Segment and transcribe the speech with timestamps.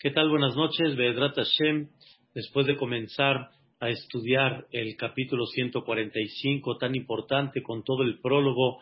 [0.00, 0.28] ¿Qué tal?
[0.30, 1.88] Buenas noches, Bedrat Hashem.
[2.32, 3.50] Después de comenzar
[3.80, 8.78] a estudiar el capítulo 145, tan importante, con todo el prólogo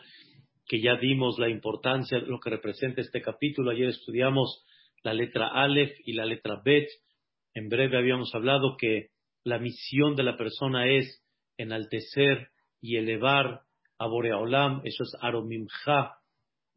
[0.67, 3.71] que ya dimos, la importancia, lo que representa este capítulo.
[3.71, 4.63] Ayer estudiamos
[5.01, 6.87] la letra Aleph y la letra Bet.
[7.55, 9.07] En breve habíamos hablado que
[9.43, 11.25] la misión de la persona es
[11.57, 13.61] enaltecer y elevar
[13.97, 16.11] a Boreolam, eso es Aromimcha,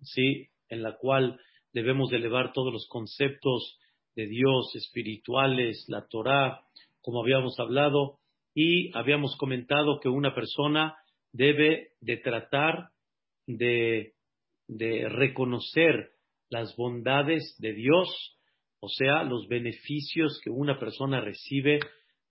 [0.01, 0.49] ¿sí?
[0.71, 1.39] en la cual
[1.75, 3.77] debemos elevar todos los conceptos
[4.17, 6.63] de Dios espirituales, la Torah,
[7.01, 8.19] como habíamos hablado,
[8.55, 10.97] y habíamos comentado que una persona
[11.33, 12.91] debe de tratar
[13.47, 14.15] de,
[14.67, 16.11] de reconocer
[16.49, 18.37] las bondades de Dios,
[18.81, 21.79] o sea, los beneficios que una persona recibe,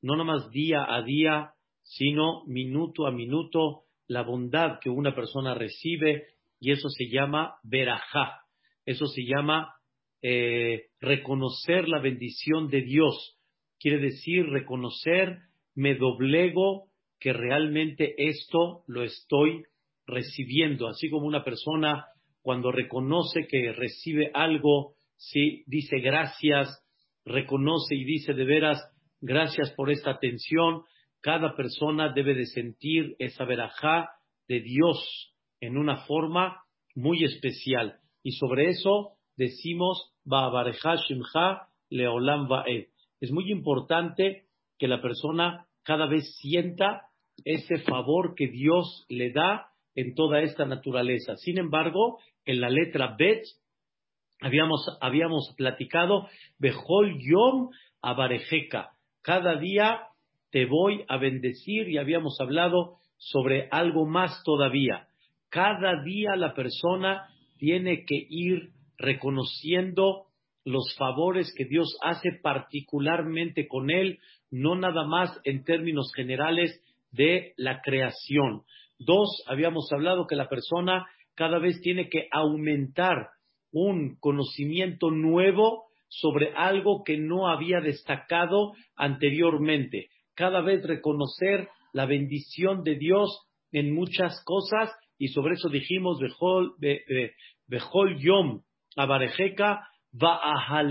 [0.02, 6.28] no nomás día a día, sino minuto a minuto, la bondad que una persona recibe,
[6.60, 8.42] y eso se llama verajá.
[8.86, 9.76] Eso se llama
[10.22, 13.38] eh, reconocer la bendición de Dios.
[13.80, 15.38] Quiere decir reconocer,
[15.76, 16.90] me doblego
[17.20, 19.64] que realmente esto lo estoy
[20.06, 20.88] recibiendo.
[20.88, 22.06] Así como una persona
[22.42, 26.70] cuando reconoce que recibe algo, sí, dice gracias,
[27.26, 28.82] reconoce y dice de veras
[29.22, 30.84] gracias por esta atención.
[31.22, 34.10] Cada persona debe de sentir esa verajá
[34.48, 36.64] de Dios en una forma
[36.96, 38.00] muy especial.
[38.24, 40.14] Y sobre eso decimos,
[41.90, 42.48] Leolam
[43.22, 44.44] Es muy importante
[44.78, 47.08] que la persona cada vez sienta
[47.46, 51.38] ese favor que Dios le da en toda esta naturaleza.
[51.38, 53.44] Sin embargo, en la letra Bet
[54.42, 57.70] habíamos, habíamos platicado, Behol Yom
[58.02, 58.92] Abarejeka.
[59.22, 60.02] Cada día
[60.52, 65.08] te voy a bendecir y habíamos hablado sobre algo más todavía.
[65.50, 67.28] Cada día la persona
[67.58, 70.26] tiene que ir reconociendo
[70.66, 74.20] los favores que Dios hace particularmente con él,
[74.52, 76.80] no nada más en términos generales
[77.12, 78.64] de la creación.
[79.00, 83.30] Dos, habíamos hablado que la persona cada vez tiene que aumentar
[83.72, 90.10] un conocimiento nuevo sobre algo que no había destacado anteriormente.
[90.36, 96.20] Cada vez reconocer la bendición de Dios en muchas cosas y sobre eso dijimos,
[97.68, 98.62] Bejol Yom
[99.00, 100.84] Abarejeca va a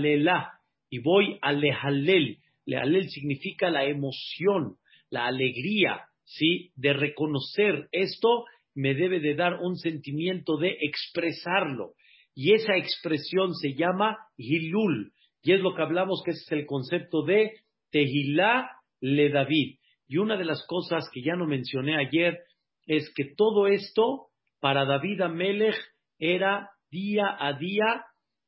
[0.89, 2.39] y voy a lehalel.
[2.65, 4.77] Lehalel significa la emoción,
[5.11, 6.71] la alegría, ¿sí?
[6.75, 11.93] De reconocer esto me debe de dar un sentimiento de expresarlo.
[12.33, 15.11] Y esa expresión se llama Hilul.
[15.43, 17.51] Y es lo que hablamos que es el concepto de
[17.91, 18.71] Tehilá
[19.01, 19.77] le David.
[20.07, 22.39] Y una de las cosas que ya no mencioné ayer
[22.87, 25.77] es que todo esto para David Amelech
[26.17, 28.05] era día a día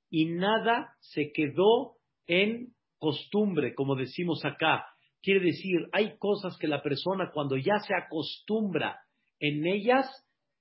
[0.10, 1.98] y nada se quedó
[2.28, 4.86] en costumbre, como decimos acá.
[5.22, 9.00] Quiere decir, hay cosas que la persona cuando ya se acostumbra
[9.40, 10.08] en ellas,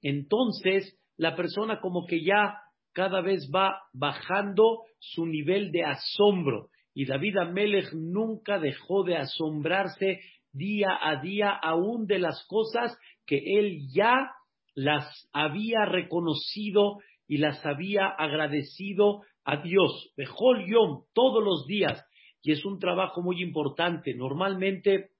[0.03, 2.59] entonces la persona como que ya
[2.93, 6.69] cada vez va bajando su nivel de asombro.
[6.95, 10.21] Y David Amelech nunca dejó de asombrarse
[10.53, 14.33] día a día aún de las cosas que él ya
[14.75, 16.99] las había reconocido
[17.31, 20.13] y las había agradecido a Dios.
[20.17, 22.05] Bejol Yom, todos los días.
[22.43, 24.15] Y es un trabajo muy importante.
[24.15, 25.11] Normalmente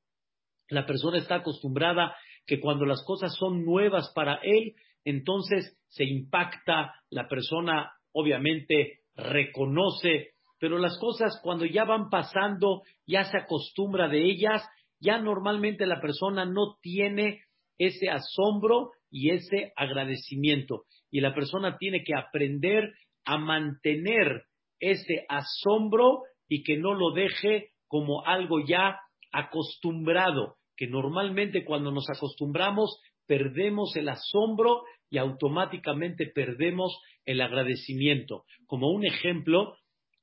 [0.69, 2.17] la persona está acostumbrada
[2.47, 10.33] que cuando las cosas son nuevas para él, entonces se impacta, la persona obviamente reconoce,
[10.59, 14.63] pero las cosas cuando ya van pasando, ya se acostumbra de ellas
[15.01, 17.43] ya normalmente la persona no tiene
[17.79, 20.85] ese asombro y ese agradecimiento.
[21.11, 22.93] Y la persona tiene que aprender
[23.25, 24.45] a mantener
[24.79, 28.99] ese asombro y que no lo deje como algo ya
[29.33, 38.45] acostumbrado, que normalmente cuando nos acostumbramos perdemos el asombro y automáticamente perdemos el agradecimiento.
[38.67, 39.77] Como un ejemplo,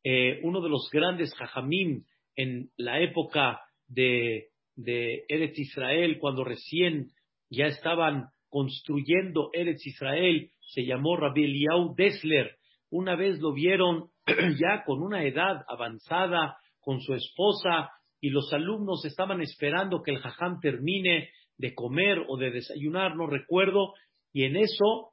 [0.03, 2.03] eh, uno de los grandes jajamim
[2.35, 7.09] en la época de de Eretz Israel, cuando recién
[7.49, 12.57] ya estaban construyendo Eretz Israel, se llamó Rabbi Eliyahu Dessler.
[12.89, 19.05] Una vez lo vieron ya con una edad avanzada, con su esposa, y los alumnos
[19.05, 23.93] estaban esperando que el jajam termine de comer o de desayunar, no recuerdo,
[24.33, 25.11] y en eso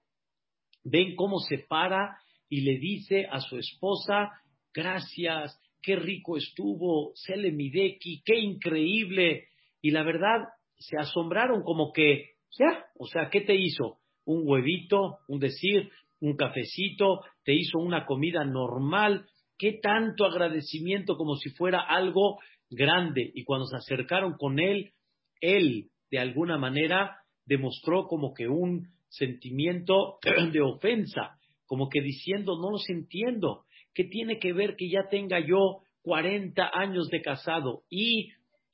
[0.85, 2.19] ven cómo se para
[2.49, 4.31] y le dice a su esposa,
[4.73, 9.49] gracias, qué rico estuvo, Sele Mideki, qué increíble,
[9.81, 13.99] y la verdad se asombraron como que, ya, o sea, ¿qué te hizo?
[14.25, 15.91] Un huevito, un decir,
[16.21, 19.26] un cafecito, te hizo una comida normal.
[19.59, 22.38] ¿Qué tanto agradecimiento como si fuera algo
[22.71, 23.31] grande?
[23.35, 24.93] Y cuando se acercaron con él,
[25.41, 30.19] él, de alguna manera, demostró como que un sentimiento
[30.53, 31.37] de ofensa,
[31.67, 36.70] como que diciendo, no los entiendo, ¿qué tiene que ver que ya tenga yo 40
[36.75, 38.31] años de casado y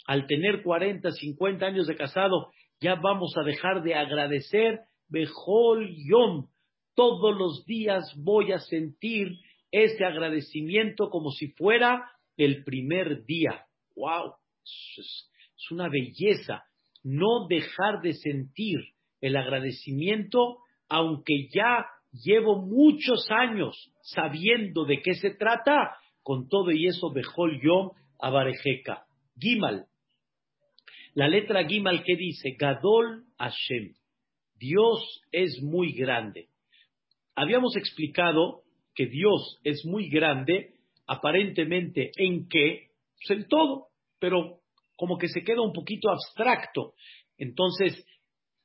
[0.07, 2.51] al tener 40, 50 años de casado,
[2.81, 6.47] ya vamos a dejar de agradecer, Bejol Yom,
[6.95, 9.39] todos los días voy a sentir
[9.73, 13.67] ese agradecimiento como si fuera el primer día.
[13.97, 14.35] ¡Wow!
[14.97, 15.27] Es,
[15.71, 16.65] una belleza
[17.03, 18.79] no dejar de sentir
[19.21, 20.59] el agradecimiento,
[20.89, 27.61] aunque ya llevo muchos años sabiendo de qué se trata, con todo y eso, Bejol
[27.63, 29.05] Yom Abarejeca.
[29.39, 29.87] Gimal.
[31.15, 33.95] La letra Gimal que dice, Gadol Hashem.
[34.61, 36.49] Dios es muy grande.
[37.35, 38.63] Habíamos explicado
[38.95, 40.75] que Dios es muy grande,
[41.07, 44.61] aparentemente en qué, pues en todo, pero
[44.97, 46.93] como que se queda un poquito abstracto.
[47.39, 48.05] Entonces,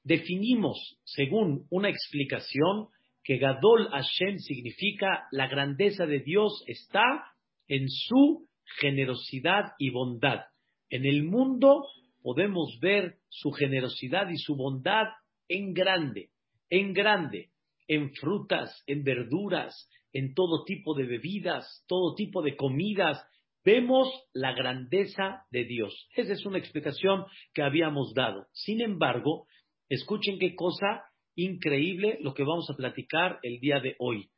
[0.03, 2.89] definimos, según una explicación,
[3.23, 7.33] que Gadol Hashem significa la grandeza de Dios está
[7.67, 8.47] en su
[8.79, 10.41] generosidad y bondad.
[10.89, 11.87] En el mundo
[12.21, 15.05] podemos ver su generosidad y su bondad
[15.47, 16.29] en grande,
[16.69, 17.49] en grande,
[17.87, 23.21] en frutas, en verduras, en todo tipo de bebidas, todo tipo de comidas.
[23.63, 26.07] Vemos la grandeza de Dios.
[26.15, 28.47] Esa es una explicación que habíamos dado.
[28.53, 29.47] Sin embargo,
[29.89, 31.03] escuchen qué cosa
[31.35, 34.29] increíble lo que vamos a platicar el día de hoy.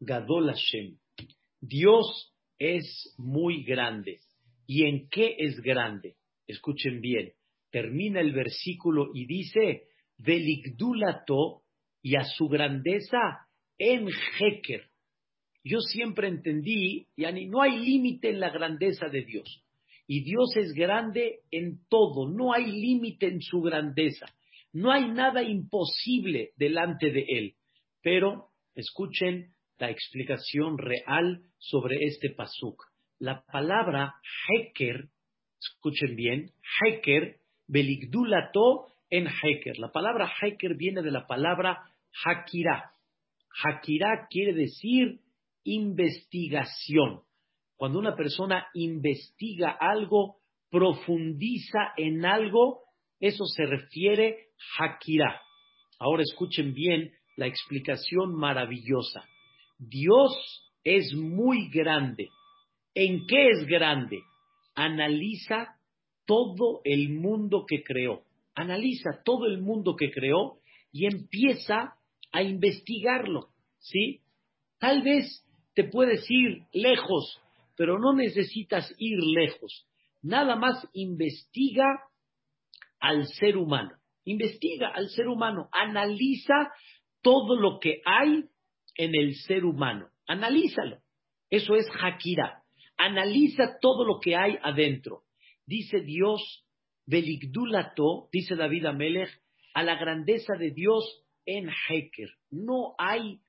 [0.00, 0.98] Gadol Hashem.
[1.60, 4.20] Dios es muy grande.
[4.66, 6.16] ¿Y en qué es grande?
[6.46, 7.32] Escuchen bien.
[7.70, 9.88] Termina el versículo y dice,
[10.24, 11.62] Veligdulato
[12.02, 13.46] y a su grandeza
[13.78, 14.88] en Heker.
[15.62, 19.62] Yo siempre entendí, Yani, no hay límite en la grandeza de Dios.
[20.06, 24.26] Y Dios es grande en todo, no hay límite en su grandeza.
[24.72, 27.54] No hay nada imposible delante de Él.
[28.02, 32.82] Pero escuchen la explicación real sobre este pasuk.
[33.18, 34.14] La palabra
[34.48, 35.08] heker,
[35.58, 36.50] escuchen bien,
[36.84, 39.78] heker, beligdulato en heker.
[39.78, 41.84] La palabra heker viene de la palabra
[42.24, 42.90] hakira.
[43.62, 45.20] Hakira quiere decir
[45.62, 47.22] investigación.
[47.76, 50.38] Cuando una persona investiga algo,
[50.68, 52.80] profundiza en algo,
[53.20, 55.40] eso se refiere Hakira.
[56.00, 59.24] Ahora escuchen bien la explicación maravillosa.
[59.78, 60.32] Dios
[60.82, 62.28] es muy grande.
[62.94, 64.20] ¿En qué es grande?
[64.74, 65.76] Analiza
[66.26, 68.24] todo el mundo que creó.
[68.54, 70.58] Analiza todo el mundo que creó
[70.92, 71.94] y empieza
[72.32, 73.48] a investigarlo.
[73.78, 74.20] ¿Sí?
[74.78, 77.40] Tal vez te puedes ir lejos,
[77.76, 79.86] pero no necesitas ir lejos.
[80.22, 81.86] Nada más investiga
[83.00, 83.92] al ser humano.
[84.24, 86.72] Investiga al ser humano, analiza
[87.20, 88.44] todo lo que hay
[88.96, 90.08] en el ser humano.
[90.26, 90.98] Analízalo.
[91.50, 92.62] Eso es Hakira.
[92.96, 95.24] Analiza todo lo que hay adentro.
[95.66, 96.63] Dice Dios,
[97.06, 99.30] Beligdulato, dice David Amelech,
[99.74, 101.04] a la grandeza de Dios
[101.46, 102.28] en Heker.
[102.50, 103.40] No hay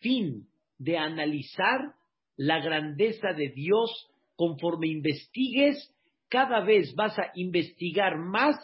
[0.00, 1.94] fin de analizar
[2.36, 3.90] la grandeza de Dios
[4.36, 5.92] conforme investigues,
[6.28, 8.56] cada vez vas a investigar más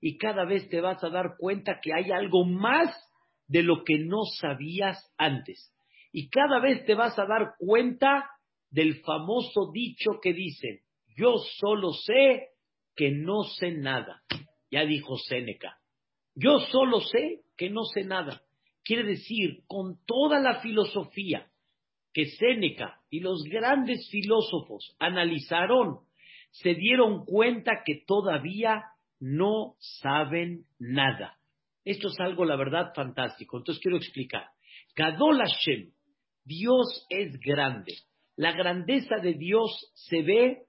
[0.00, 2.90] y cada vez te vas a dar cuenta que hay algo más
[3.46, 5.72] de lo que no sabías antes.
[6.12, 8.28] Y cada vez te vas a dar cuenta
[8.70, 10.82] del famoso dicho que dice,
[11.16, 12.48] yo solo sé
[13.00, 14.22] que no sé nada.
[14.70, 15.78] Ya dijo Séneca,
[16.34, 18.42] yo solo sé que no sé nada.
[18.84, 21.50] Quiere decir, con toda la filosofía
[22.12, 26.00] que Séneca y los grandes filósofos analizaron,
[26.50, 28.82] se dieron cuenta que todavía
[29.18, 31.38] no saben nada.
[31.86, 33.56] Esto es algo, la verdad, fantástico.
[33.56, 34.44] Entonces quiero explicar.
[34.94, 35.90] Gadol Hashem,
[36.44, 37.94] Dios es grande.
[38.36, 40.66] La grandeza de Dios se ve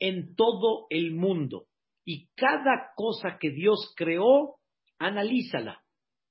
[0.00, 1.67] en todo el mundo.
[2.10, 4.54] Y cada cosa que Dios creó,
[4.98, 5.82] analízala,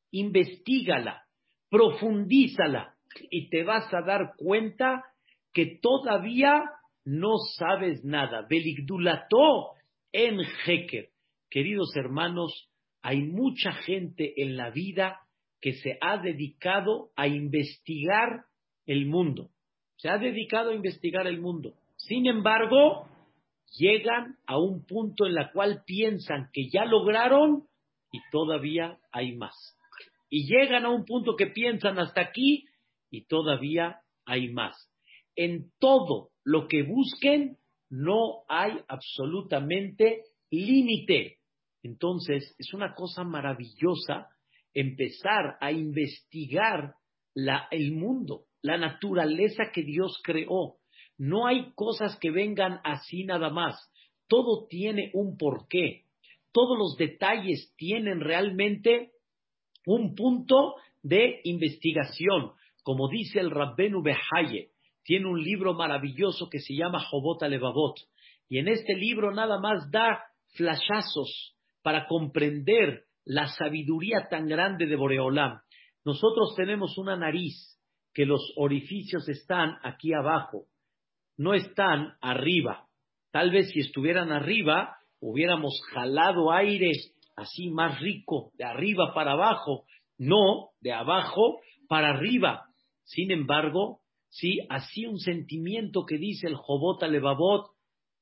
[0.09, 1.21] investigala,
[1.69, 2.95] profundízala
[3.29, 5.03] y te vas a dar cuenta
[5.53, 6.63] que todavía
[7.05, 8.47] no sabes nada.
[8.49, 9.73] Beligdulato
[10.11, 11.09] en Heker.
[11.47, 12.71] Queridos hermanos,
[13.03, 15.19] hay mucha gente en la vida
[15.61, 18.45] que se ha dedicado a investigar
[18.87, 19.51] el mundo.
[19.97, 21.75] Se ha dedicado a investigar el mundo.
[21.97, 23.07] Sin embargo,
[23.71, 27.67] llegan a un punto en el cual piensan que ya lograron
[28.11, 29.77] y todavía hay más.
[30.29, 32.65] Y llegan a un punto que piensan hasta aquí
[33.09, 34.91] y todavía hay más.
[35.35, 37.57] En todo lo que busquen,
[37.89, 41.37] no hay absolutamente límite.
[41.83, 44.29] Entonces, es una cosa maravillosa
[44.73, 46.95] empezar a investigar
[47.71, 50.77] el mundo, la naturaleza que Dios creó.
[51.17, 53.75] No hay cosas que vengan así nada más.
[54.27, 56.03] Todo tiene un porqué.
[56.51, 59.11] Todos los detalles tienen realmente
[59.85, 62.51] un punto de investigación.
[62.83, 64.71] Como dice el Rabbenu Behaye,
[65.03, 67.95] tiene un libro maravilloso que se llama Jobot Alevavot.
[68.49, 70.23] Y en este libro nada más da
[70.55, 75.59] flashazos para comprender la sabiduría tan grande de Boreolam.
[76.05, 77.77] Nosotros tenemos una nariz
[78.13, 80.65] que los orificios están aquí abajo,
[81.37, 82.87] no están arriba.
[83.31, 86.91] Tal vez si estuvieran arriba, hubiéramos jalado aire
[87.35, 89.85] así más rico, de arriba para abajo,
[90.17, 92.65] no de abajo para arriba.
[93.03, 97.67] Sin embargo, sí, así un sentimiento que dice el Jobot Alevabot,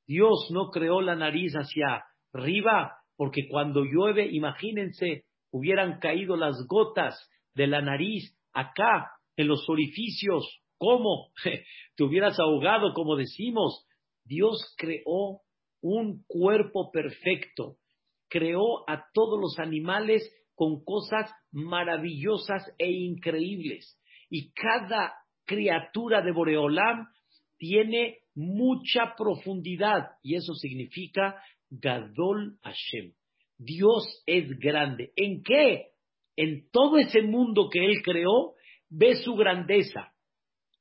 [0.06, 2.04] Dios no creó la nariz hacia
[2.34, 7.16] arriba, porque cuando llueve, imagínense, hubieran caído las gotas
[7.56, 10.62] de la nariz acá, en los orificios.
[10.78, 11.32] ¿Cómo?
[11.96, 13.86] Te hubieras ahogado, como decimos.
[14.24, 15.42] Dios creó
[15.82, 17.78] un cuerpo perfecto,
[18.28, 24.00] creó a todos los animales con cosas maravillosas e increíbles.
[24.30, 25.14] Y cada
[25.46, 27.08] criatura de Boreolam
[27.58, 33.14] tiene mucha profundidad y eso significa Gadol Hashem.
[33.58, 35.14] Dios es grande.
[35.16, 35.92] ¿En qué?
[36.36, 38.56] En todo ese mundo que Él creó,
[38.90, 40.14] ve su grandeza,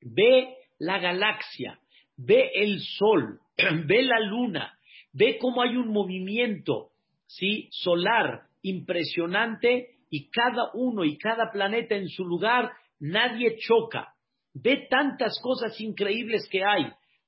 [0.05, 1.79] ve la galaxia,
[2.17, 3.41] ve el sol,
[3.87, 4.79] ve la luna,
[5.13, 6.91] ve cómo hay un movimiento
[7.27, 7.69] ¿sí?
[7.71, 12.71] solar impresionante y cada uno y cada planeta en su lugar,
[13.01, 14.15] nadie choca.
[14.53, 16.87] Ve tantas cosas increíbles que hay.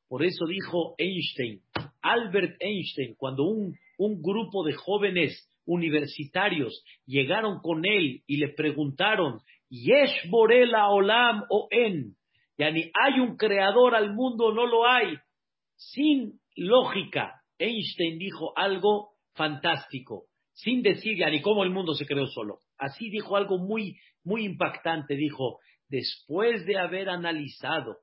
[0.08, 1.60] Por eso dijo Einstein,
[2.00, 9.40] Albert Einstein, cuando un, un grupo de jóvenes universitarios llegaron con él y le preguntaron,
[9.68, 12.14] Yesh Borela Olam o En,
[12.58, 15.16] ni ¿hay un creador al mundo no lo hay?
[15.76, 22.26] Sin lógica, Einstein dijo algo fantástico, sin decir ya ni cómo el mundo se creó
[22.26, 22.60] solo.
[22.78, 25.58] Así dijo algo muy, muy impactante, dijo,
[25.88, 27.98] después de haber analizado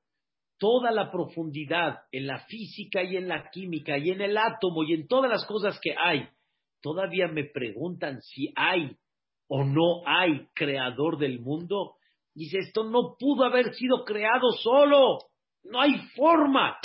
[0.58, 4.94] toda la profundidad en la física y en la química y en el átomo y
[4.94, 6.28] en todas las cosas que hay,
[6.80, 8.96] todavía me preguntan si hay
[9.48, 11.96] o no hay creador del mundo.
[12.34, 15.18] Dice, esto no pudo haber sido creado solo,
[15.62, 16.78] no hay forma.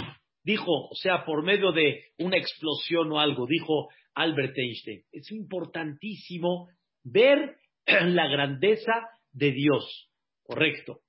[0.44, 5.04] Dijo, o sea, por medio de una explosión o algo, dijo Albert Einstein.
[5.12, 6.70] Es importantísimo
[7.04, 8.94] ver la grandeza
[9.32, 10.10] de Dios.
[10.44, 11.02] Correcto.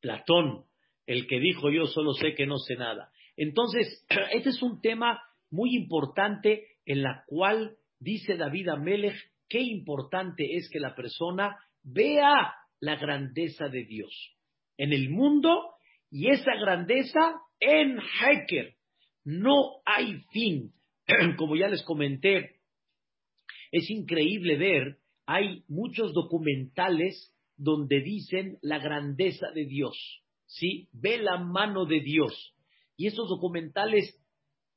[0.00, 0.64] Platón,
[1.06, 3.10] el que dijo yo solo sé que no sé nada.
[3.36, 9.16] Entonces, este es un tema muy importante en la cual dice David Amelech,
[9.48, 14.36] qué importante es que la persona vea la grandeza de Dios
[14.76, 15.74] en el mundo
[16.10, 18.74] y esa grandeza en Heker.
[19.24, 20.72] No hay fin.
[21.36, 22.60] Como ya les comenté,
[23.70, 30.88] es increíble ver, hay muchos documentales donde dicen la grandeza de Dios, ¿sí?
[30.92, 32.54] Ve la mano de Dios.
[32.96, 34.18] Y esos documentales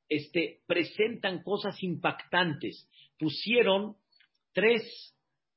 [0.10, 2.89] este, presentan cosas impactantes.
[3.17, 3.95] Pusieron
[4.51, 4.83] tres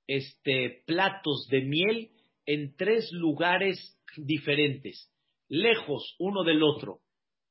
[0.06, 2.10] este, platos de miel
[2.46, 5.12] en tres lugares diferentes,
[5.48, 7.00] lejos uno del otro.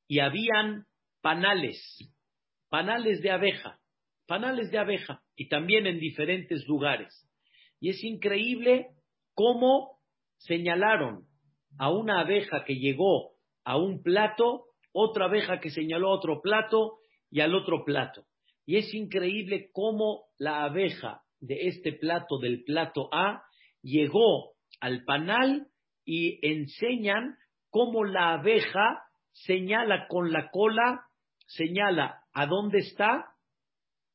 [0.08, 0.86] Y habían
[1.20, 1.78] panales,
[2.68, 3.78] panales de abeja,
[4.26, 7.28] panales de abeja, y también en diferentes lugares.
[7.78, 8.88] Y es increíble
[9.34, 10.00] cómo
[10.38, 11.26] señalaron
[11.78, 13.32] a una abeja que llegó
[13.64, 16.98] a un plato, otra abeja que señaló a otro plato
[17.30, 18.24] y al otro plato.
[18.64, 23.42] Y es increíble cómo la abeja de este plato, del plato A,
[23.82, 25.66] llegó al panal
[26.04, 27.36] y enseñan
[27.70, 29.02] cómo la abeja
[29.32, 31.02] señala con la cola,
[31.46, 33.26] señala a dónde está,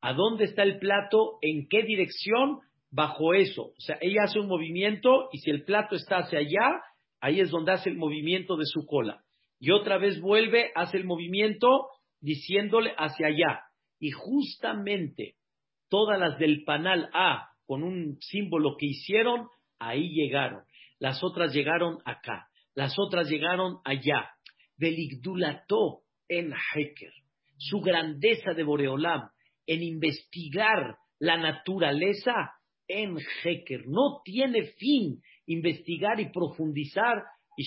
[0.01, 2.59] a dónde está el plato, en qué dirección,
[2.91, 3.63] bajo eso.
[3.63, 6.81] O sea, ella hace un movimiento y si el plato está hacia allá,
[7.19, 9.23] ahí es donde hace el movimiento de su cola.
[9.59, 11.87] Y otra vez vuelve, hace el movimiento
[12.19, 13.61] diciéndole hacia allá.
[13.99, 15.35] Y justamente
[15.89, 19.47] todas las del panal A, con un símbolo que hicieron,
[19.81, 20.63] ahí llegaron.
[20.99, 22.47] Las otras llegaron acá.
[22.75, 24.29] Las otras llegaron allá.
[24.77, 27.11] Deligdulató en Heker.
[27.57, 29.29] Su grandeza de Boreolam
[29.65, 32.33] en investigar la naturaleza
[32.87, 33.87] en Heker.
[33.87, 37.23] No tiene fin investigar y profundizar
[37.57, 37.63] y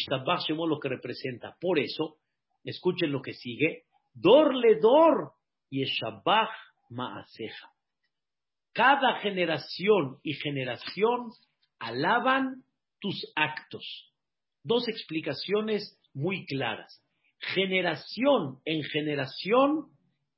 [0.66, 1.56] lo que representa.
[1.60, 2.16] Por eso,
[2.64, 5.32] escuchen lo que sigue, dor le dor
[5.70, 5.82] y
[6.90, 7.70] maaseja.
[8.72, 11.30] Cada generación y generación
[11.84, 12.64] alaban
[13.00, 14.10] tus actos.
[14.62, 17.02] Dos explicaciones muy claras.
[17.38, 19.88] Generación en generación,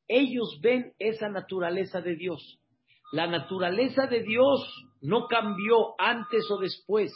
[0.08, 2.58] ellos ven esa naturaleza de Dios.
[3.12, 4.68] La naturaleza de Dios
[5.00, 7.12] no cambió antes o después.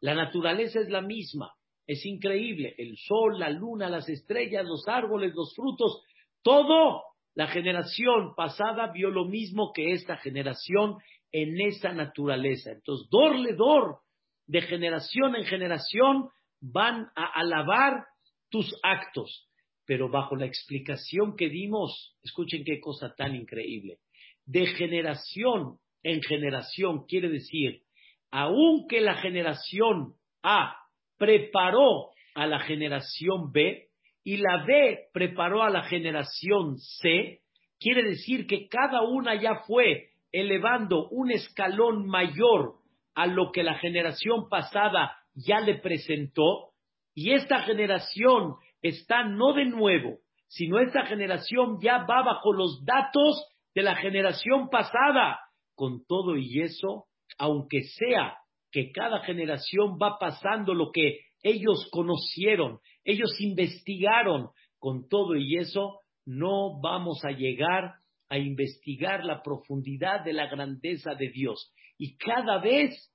[0.00, 1.52] La naturaleza es la misma.
[1.86, 2.74] Es increíble.
[2.78, 6.02] El sol, la luna, las estrellas, los árboles, los frutos,
[6.42, 7.02] todo.
[7.34, 10.96] La generación pasada vio lo mismo que esta generación
[11.32, 12.72] en esa naturaleza.
[12.72, 13.98] Entonces, dorle dor,
[14.46, 16.28] de generación en generación,
[16.60, 18.04] van a alabar
[18.50, 19.48] tus actos.
[19.86, 23.98] Pero bajo la explicación que dimos, escuchen qué cosa tan increíble.
[24.44, 27.82] De generación en generación quiere decir,
[28.30, 30.76] aunque la generación A
[31.18, 33.88] preparó a la generación B
[34.24, 37.40] y la B preparó a la generación C,
[37.78, 42.74] quiere decir que cada una ya fue elevando un escalón mayor
[43.14, 46.72] a lo que la generación pasada ya le presentó,
[47.14, 53.46] y esta generación está no de nuevo, sino esta generación ya va bajo los datos
[53.74, 55.40] de la generación pasada.
[55.74, 57.06] Con todo y eso,
[57.38, 58.36] aunque sea
[58.70, 66.00] que cada generación va pasando lo que ellos conocieron, ellos investigaron, con todo y eso,
[66.26, 67.94] no vamos a llegar
[68.28, 71.72] a investigar la profundidad de la grandeza de Dios.
[71.98, 73.12] Y cada vez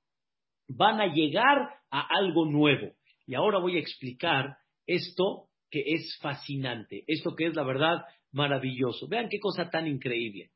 [0.68, 2.94] van a llegar a algo nuevo.
[3.26, 9.08] Y ahora voy a explicar esto que es fascinante, esto que es la verdad maravilloso.
[9.08, 10.52] Vean qué cosa tan increíble.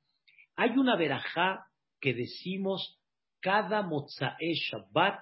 [0.56, 1.68] Hay una verajá
[2.00, 3.00] que decimos
[3.42, 5.20] cada Mozae Shabbat,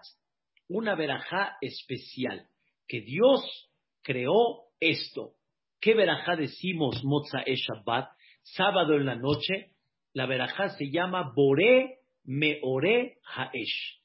[0.67, 2.47] una verajá especial,
[2.87, 3.69] que Dios
[4.01, 5.33] creó esto.
[5.79, 8.09] ¿Qué verajá decimos Mozae Shabbat?
[8.43, 9.71] Sábado en la noche,
[10.13, 14.01] la verajá se llama Bore Meore Haesh.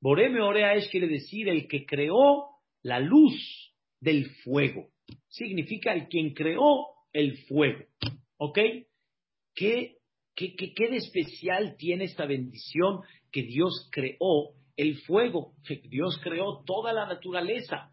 [0.00, 2.46] Bore Meore Haesh quiere decir el que creó
[2.82, 4.88] la luz del fuego.
[5.28, 7.84] Significa el quien creó el fuego.
[8.38, 8.58] ¿Ok?
[9.54, 9.96] ¿Qué,
[10.34, 13.00] qué, qué, qué de especial tiene esta bendición
[13.30, 15.54] que Dios creó el fuego?
[15.88, 17.92] Dios creó toda la naturaleza.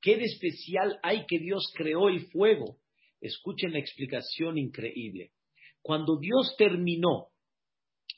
[0.00, 2.76] ¿Qué de especial hay que Dios creó el fuego?
[3.20, 5.32] Escuchen la explicación increíble.
[5.82, 7.28] Cuando Dios terminó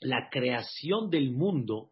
[0.00, 1.90] la creación del mundo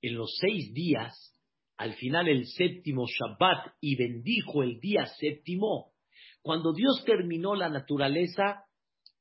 [0.00, 1.32] en los seis días,
[1.76, 5.92] al final el séptimo Shabbat y bendijo el día séptimo,
[6.42, 8.64] cuando Dios terminó la naturaleza,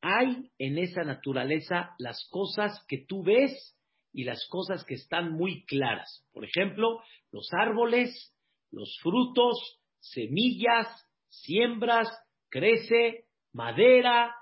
[0.02, 3.76] hay en esa naturaleza las cosas que tú ves
[4.14, 6.26] y las cosas que están muy claras.
[6.32, 7.00] Por ejemplo,
[7.32, 8.34] los árboles,
[8.72, 10.88] los frutos, semillas,
[11.30, 12.08] siembras,
[12.50, 14.34] crece, madera,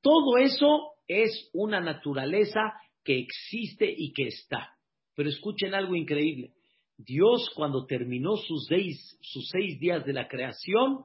[0.00, 2.60] todo eso es una naturaleza
[3.04, 4.76] que existe y que está.
[5.14, 6.52] Pero escuchen algo increíble.
[6.98, 11.04] Dios cuando terminó sus seis, sus seis días de la creación,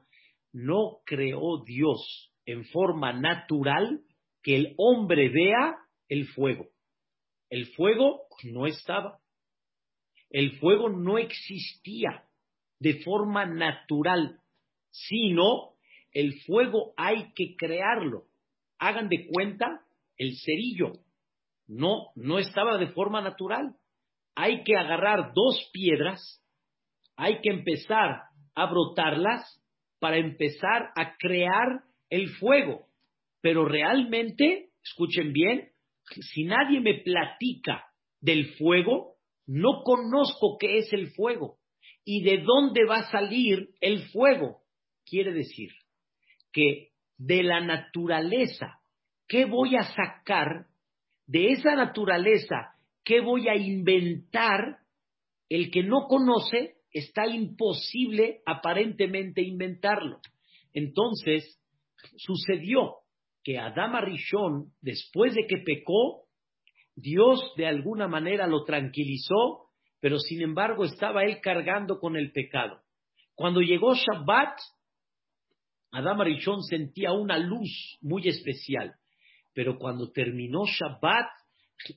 [0.53, 4.01] no creó Dios en forma natural
[4.41, 5.77] que el hombre vea
[6.09, 6.67] el fuego.
[7.49, 9.19] El fuego no estaba.
[10.29, 12.23] El fuego no existía
[12.79, 14.39] de forma natural,
[14.89, 15.75] sino
[16.11, 18.25] el fuego hay que crearlo.
[18.79, 19.81] Hagan de cuenta
[20.17, 20.93] el cerillo.
[21.67, 23.75] No, no estaba de forma natural
[24.35, 26.43] hay que agarrar dos piedras,
[27.15, 28.23] hay que empezar
[28.55, 29.61] a brotarlas
[29.99, 32.87] para empezar a crear el fuego.
[33.41, 35.69] Pero realmente, escuchen bien,
[36.33, 37.85] si nadie me platica
[38.19, 41.57] del fuego, no conozco qué es el fuego
[42.03, 44.61] y de dónde va a salir el fuego.
[45.05, 45.69] Quiere decir
[46.51, 48.79] que de la naturaleza,
[49.27, 50.67] ¿qué voy a sacar
[51.27, 54.77] de esa naturaleza ¿qué voy a inventar?
[55.49, 60.19] El que no conoce está imposible aparentemente inventarlo.
[60.73, 61.59] Entonces,
[62.15, 62.99] sucedió
[63.43, 66.25] que Adama Rishon, después de que pecó,
[66.95, 72.81] Dios de alguna manera lo tranquilizó, pero sin embargo estaba él cargando con el pecado.
[73.35, 74.57] Cuando llegó Shabbat,
[75.91, 78.95] Adama Rishon sentía una luz muy especial,
[79.53, 81.27] pero cuando terminó Shabbat,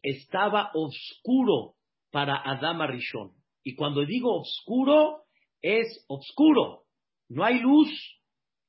[0.02, 1.74] estaba oscuro
[2.11, 3.33] para Adama Rishon.
[3.62, 5.24] Y cuando digo oscuro,
[5.62, 6.83] es oscuro.
[7.28, 7.88] No hay luz,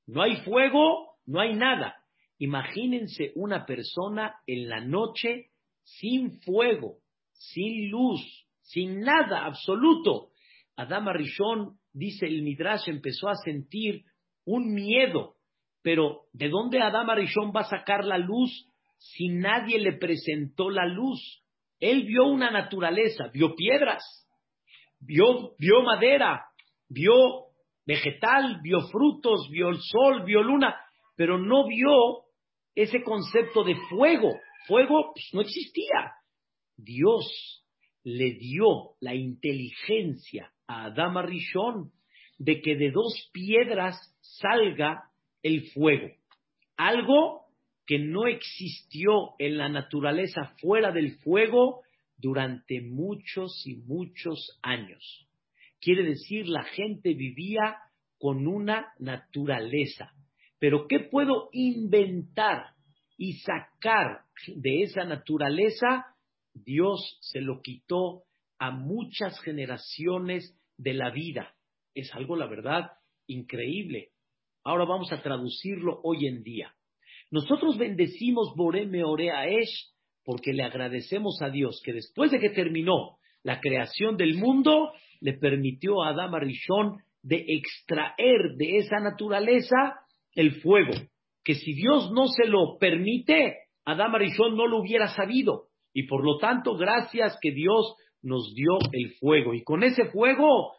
[0.06, 1.96] no hay fuego, no hay nada.
[2.38, 5.52] Imagínense una persona en la noche
[5.84, 7.00] sin fuego,
[7.32, 8.22] sin luz,
[8.62, 10.32] sin nada absoluto.
[10.76, 14.04] Adama Rishon, dice el Midrash, empezó a sentir
[14.46, 15.36] un miedo,
[15.82, 20.88] Pero, ¿de dónde Adán Arishon va a sacar la luz si nadie le presentó la
[20.88, 21.44] luz?
[21.80, 24.04] Él vio una naturaleza, vio piedras,
[25.00, 26.46] vio, vio madera,
[26.90, 27.46] vio
[27.86, 30.76] vegetal, vio frutos, vio el sol, vio luna,
[31.16, 32.24] pero no vio
[32.74, 34.34] ese concepto de fuego.
[34.68, 36.14] Fuego pues, no existía.
[36.76, 37.64] Dios
[38.04, 41.92] le dio la inteligencia a Adama Rishon
[42.38, 45.10] de que de dos piedras salga
[45.42, 46.10] el fuego.
[46.78, 47.46] Algo
[47.86, 51.82] que no existió en la naturaleza fuera del fuego
[52.18, 55.28] durante muchos y muchos años.
[55.80, 57.78] Quiere decir, la gente vivía
[58.18, 60.12] con una naturaleza.
[60.58, 62.74] Pero ¿qué puedo inventar
[63.18, 66.06] y sacar de esa naturaleza?
[66.54, 68.24] Dios se lo quitó
[68.58, 71.54] a muchas generaciones de la vida.
[71.96, 72.92] Es algo, la verdad,
[73.26, 74.10] increíble.
[74.64, 76.74] Ahora vamos a traducirlo hoy en día.
[77.32, 83.18] Nosotros bendecimos Boreme Orea Esh porque le agradecemos a Dios que después de que terminó
[83.44, 90.00] la creación del mundo, le permitió a Adama Rishon de extraer de esa naturaleza
[90.34, 90.94] el fuego,
[91.44, 93.56] que si Dios no se lo permite,
[93.86, 95.68] Adama Rishon no lo hubiera sabido.
[95.94, 99.54] Y por lo tanto, gracias que Dios nos dio el fuego.
[99.54, 100.74] Y con ese fuego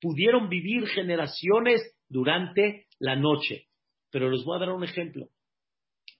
[0.00, 3.66] pudieron vivir generaciones durante la noche.
[4.10, 5.28] Pero les voy a dar un ejemplo.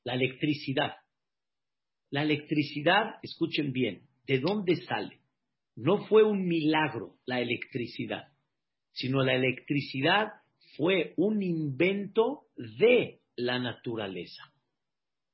[0.05, 0.95] La electricidad.
[2.11, 5.21] La electricidad, escuchen bien, ¿de dónde sale?
[5.77, 8.33] No fue un milagro la electricidad,
[8.93, 10.29] sino la electricidad
[10.77, 14.43] fue un invento de la naturaleza.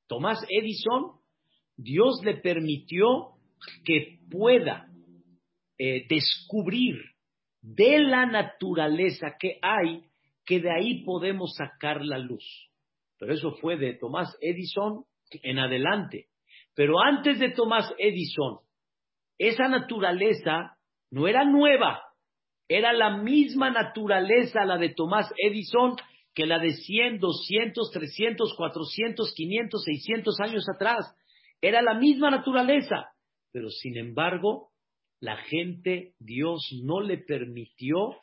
[0.06, 1.20] Tomás Edison,
[1.76, 3.38] Dios le permitió
[3.84, 4.88] que pueda
[5.78, 7.13] eh, descubrir
[7.64, 10.04] de la naturaleza que hay,
[10.44, 12.44] que de ahí podemos sacar la luz.
[13.18, 16.26] Pero eso fue de Tomás Edison en adelante.
[16.74, 18.58] Pero antes de Tomás Edison,
[19.38, 20.76] esa naturaleza
[21.10, 22.02] no era nueva,
[22.68, 25.96] era la misma naturaleza la de Tomás Edison
[26.34, 31.16] que la de 100, 200, 300, 400, 500, 600 años atrás.
[31.62, 33.06] Era la misma naturaleza.
[33.52, 34.73] Pero sin embargo,
[35.24, 38.16] la gente, Dios no le permitió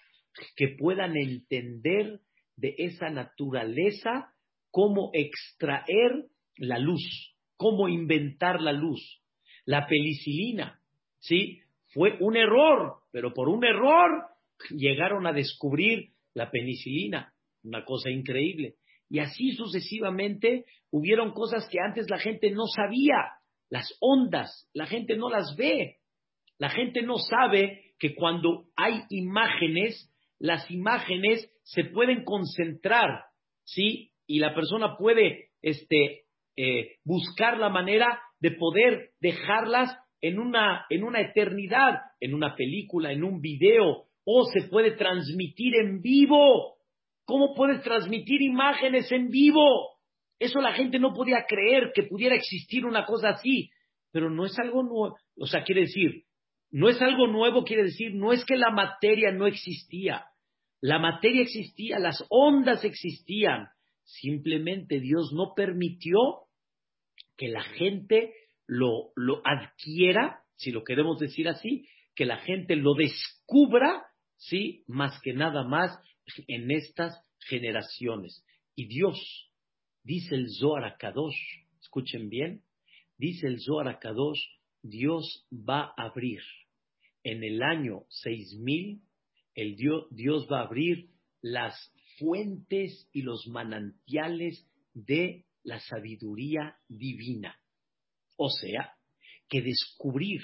[0.55, 2.19] que puedan entender
[2.55, 4.33] de esa naturaleza
[4.69, 9.21] cómo extraer la luz cómo inventar la luz.
[9.65, 10.81] La penicilina,
[11.19, 11.59] ¿sí?
[11.93, 14.23] Fue un error, pero por un error
[14.71, 18.77] llegaron a descubrir la penicilina, una cosa increíble.
[19.11, 23.37] Y así sucesivamente hubieron cosas que antes la gente no sabía,
[23.69, 25.97] las ondas, la gente no las ve.
[26.61, 33.23] La gente no sabe que cuando hay imágenes, las imágenes se pueden concentrar,
[33.63, 34.11] ¿sí?
[34.27, 41.03] Y la persona puede este, eh, buscar la manera de poder dejarlas en una, en
[41.03, 46.75] una eternidad, en una película, en un video, o se puede transmitir en vivo.
[47.25, 49.97] ¿Cómo puedes transmitir imágenes en vivo?
[50.37, 53.71] Eso la gente no podía creer que pudiera existir una cosa así,
[54.11, 56.25] pero no es algo nuevo, o sea, quiere decir,
[56.71, 60.25] no es algo nuevo, quiere decir, no es que la materia no existía,
[60.79, 63.67] la materia existía, las ondas existían,
[64.19, 66.17] Simplemente Dios no permitió
[67.37, 68.33] que la gente
[68.67, 74.05] lo, lo adquiera, si lo queremos decir así, que la gente lo descubra,
[74.37, 74.83] ¿sí?
[74.87, 75.97] Más que nada más
[76.47, 78.45] en estas generaciones.
[78.75, 79.17] Y Dios,
[80.03, 81.39] dice el Zohar Kadosh,
[81.79, 82.63] escuchen bien,
[83.17, 83.97] dice el Zohar
[84.83, 86.41] Dios va a abrir
[87.23, 89.01] en el año 6000,
[89.55, 91.09] el Dios, Dios va a abrir
[91.41, 91.75] las
[92.17, 97.55] fuentes y los manantiales de la sabiduría divina.
[98.37, 98.93] O sea,
[99.47, 100.41] que descubrir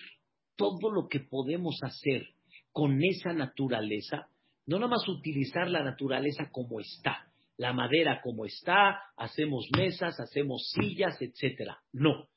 [0.56, 2.28] todo lo que podemos hacer
[2.72, 4.28] con esa naturaleza,
[4.66, 10.72] no nada más utilizar la naturaleza como está, la madera como está, hacemos mesas, hacemos
[10.74, 11.80] sillas, etcétera.
[11.92, 12.28] No,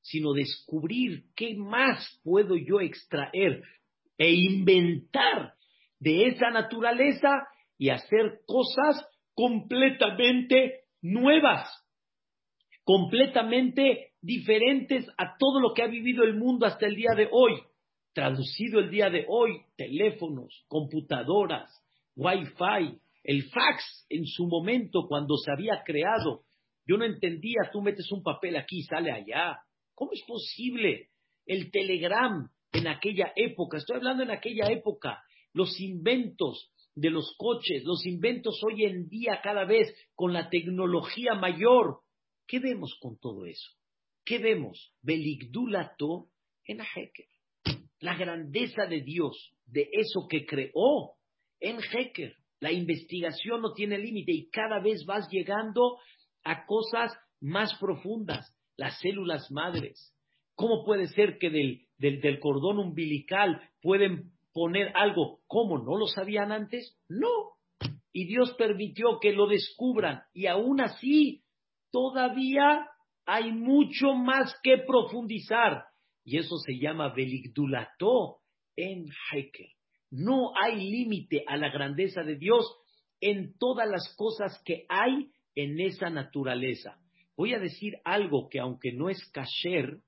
[0.00, 3.62] sino descubrir qué más puedo yo extraer
[4.22, 5.54] e inventar
[5.98, 7.28] de esa naturaleza
[7.76, 9.04] y hacer cosas
[9.34, 11.68] completamente nuevas,
[12.84, 17.54] completamente diferentes a todo lo que ha vivido el mundo hasta el día de hoy.
[18.14, 21.68] Traducido el día de hoy, teléfonos, computadoras,
[22.14, 26.42] wifi, el fax en su momento cuando se había creado.
[26.86, 29.58] Yo no entendía, tú metes un papel aquí sale allá.
[29.94, 31.08] ¿Cómo es posible?
[31.44, 37.84] El telegram en aquella época, estoy hablando en aquella época, los inventos, de los coches,
[37.84, 42.00] los inventos hoy en día cada vez con la tecnología mayor.
[42.46, 43.70] ¿Qué vemos con todo eso?
[44.24, 44.92] ¿Qué vemos?
[45.00, 46.28] Beligdulato
[46.64, 47.26] en Heker.
[48.00, 51.14] La grandeza de Dios, de eso que creó
[51.60, 52.36] en Heker.
[52.60, 55.98] La investigación no tiene límite y cada vez vas llegando
[56.44, 60.14] a cosas más profundas, las células madres.
[60.54, 65.40] ¿Cómo puede ser que del, del, cordón umbilical pueden poner algo?
[65.46, 66.98] ¿Cómo no lo sabían antes?
[67.08, 67.52] No.
[68.12, 70.22] Y Dios permitió que lo descubran.
[70.34, 71.42] Y aún así,
[71.90, 72.86] todavía
[73.24, 75.84] hay mucho más que profundizar.
[76.24, 78.38] Y eso se llama Beligdulato
[78.76, 79.68] en Heker.
[80.10, 82.66] No hay límite a la grandeza de Dios
[83.20, 86.98] en todas las cosas que hay en esa naturaleza.
[87.36, 90.00] Voy a decir algo que aunque no es kasher,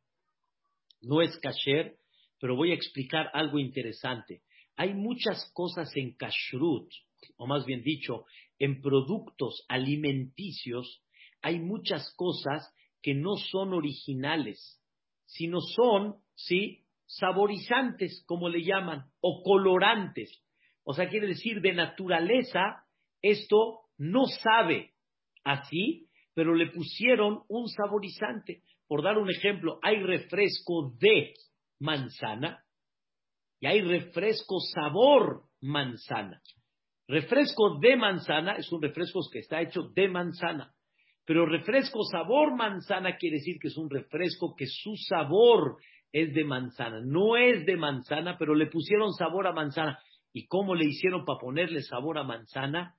[1.07, 1.97] no es kasher,
[2.40, 4.43] pero voy a explicar algo interesante.
[4.77, 6.90] Hay muchas cosas en kashrut,
[7.37, 8.25] o más bien dicho,
[8.59, 11.03] en productos alimenticios,
[11.43, 14.81] hay muchas cosas que no son originales,
[15.27, 16.85] sino son, ¿sí?
[17.07, 20.43] saborizantes, como le llaman, o colorantes.
[20.85, 22.85] O sea, quiere decir, de naturaleza,
[23.23, 24.93] esto no sabe
[25.45, 28.62] así, pero le pusieron un saborizante.
[28.87, 31.35] Por dar un ejemplo, hay refresco de
[31.81, 32.64] manzana
[33.61, 36.40] y hay refresco sabor manzana.
[37.07, 40.75] Refresco de manzana es un refresco que está hecho de manzana,
[41.25, 45.79] pero refresco sabor manzana quiere decir que es un refresco que su sabor
[46.12, 47.01] es de manzana.
[47.05, 49.99] No es de manzana, pero le pusieron sabor a manzana.
[50.33, 52.94] ¿Y cómo le hicieron para ponerle sabor a manzana?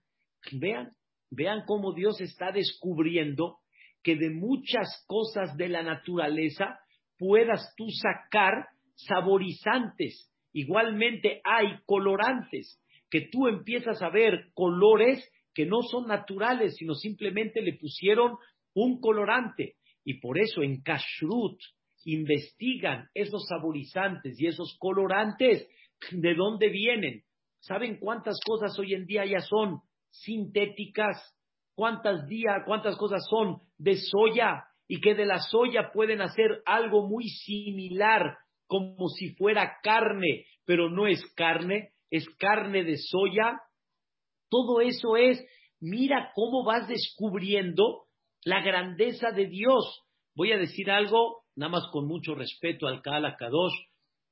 [0.51, 0.91] Vean,
[1.29, 3.59] vean cómo Dios está descubriendo
[4.05, 6.77] que de muchas cosas de la naturaleza
[7.17, 10.31] puedas tú sacar saborizantes.
[10.53, 17.63] Igualmente hay colorantes, que tú empiezas a ver colores que no son naturales, sino simplemente
[17.63, 18.37] le pusieron
[18.75, 19.77] un colorante.
[20.03, 21.59] Y por eso en Kashrut,
[22.03, 25.67] investigan esos saborizantes y esos colorantes,
[26.11, 27.23] de dónde vienen.
[27.59, 29.79] ¿Saben cuántas cosas hoy en día ya son
[30.11, 31.34] sintéticas?
[31.75, 34.63] ¿Cuántas, días, cuántas cosas son de soya?
[34.87, 40.89] Y que de la soya pueden hacer algo muy similar, como si fuera carne, pero
[40.89, 43.59] no es carne, es carne de soya.
[44.49, 45.43] Todo eso es,
[45.79, 48.05] mira cómo vas descubriendo
[48.43, 50.03] la grandeza de Dios.
[50.35, 53.73] Voy a decir algo nada más con mucho respeto al Kala Kadosh,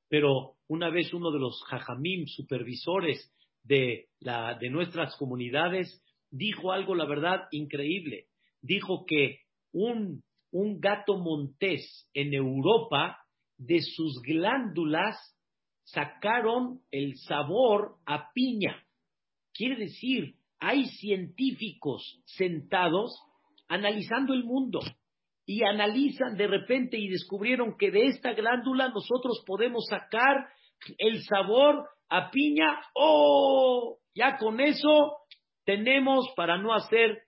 [0.08, 6.03] pero una vez uno de los jajamim, supervisores de, la, de nuestras comunidades,
[6.34, 8.26] dijo algo, la verdad, increíble.
[8.60, 9.38] Dijo que
[9.72, 13.18] un, un gato montés en Europa,
[13.56, 15.16] de sus glándulas,
[15.84, 18.84] sacaron el sabor a piña.
[19.52, 23.16] Quiere decir, hay científicos sentados
[23.68, 24.80] analizando el mundo
[25.46, 30.48] y analizan de repente y descubrieron que de esta glándula nosotros podemos sacar
[30.98, 32.80] el sabor a piña.
[32.94, 33.98] ¡Oh!
[34.14, 35.18] Ya con eso
[35.64, 37.22] tenemos para no hacer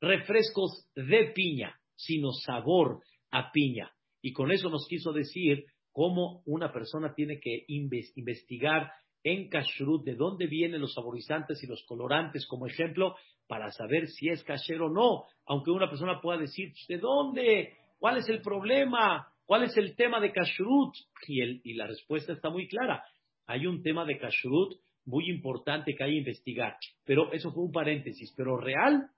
[0.00, 3.90] refrescos de piña, sino sabor a piña.
[4.22, 10.14] Y con eso nos quiso decir cómo una persona tiene que investigar en kashrut de
[10.14, 13.14] dónde vienen los saborizantes y los colorantes, como ejemplo,
[13.46, 15.24] para saber si es kasher o no.
[15.46, 17.74] Aunque una persona pueda decir, ¿de dónde?
[17.98, 19.26] ¿Cuál es el problema?
[19.44, 20.94] ¿Cuál es el tema de kashrut?
[21.26, 23.04] Y, y la respuesta está muy clara.
[23.46, 24.74] Hay un tema de kashrut
[25.10, 26.76] muy importante que hay que investigar.
[27.04, 28.32] Pero eso fue un paréntesis.
[28.36, 29.10] Pero real,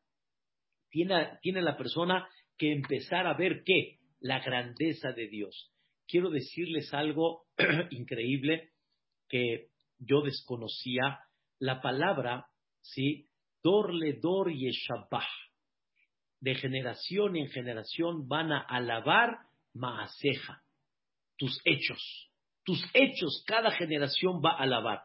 [0.91, 2.27] tiene, tiene la persona
[2.57, 3.99] que empezar a ver qué?
[4.21, 5.71] La grandeza de Dios.
[6.09, 7.45] Quiero decirles algo
[7.91, 8.71] increíble
[9.29, 11.21] que yo desconocía.
[11.59, 12.47] La palabra,
[12.81, 13.29] ¿sí?
[13.63, 15.29] Dorle Dor Yeshabah.
[16.41, 19.39] De generación en generación van a alabar
[19.75, 20.63] Maaseja,
[21.39, 22.31] tus hechos.
[22.65, 25.03] Tus hechos cada generación va a alabar.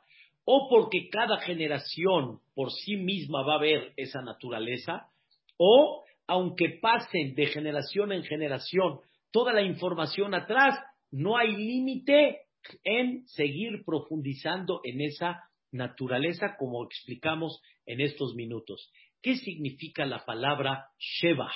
[0.50, 5.10] O porque cada generación por sí misma va a ver esa naturaleza,
[5.58, 10.80] o aunque pasen de generación en generación toda la información atrás,
[11.12, 12.44] no hay límite
[12.86, 18.90] en seguir profundizando en esa naturaleza, como explicamos en estos minutos.
[19.22, 21.52] ¿Qué significa la palabra Sheba?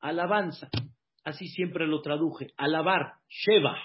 [0.00, 0.70] Alabanza.
[1.24, 2.54] Así siempre lo traduje.
[2.56, 3.76] Alabar, Sheba.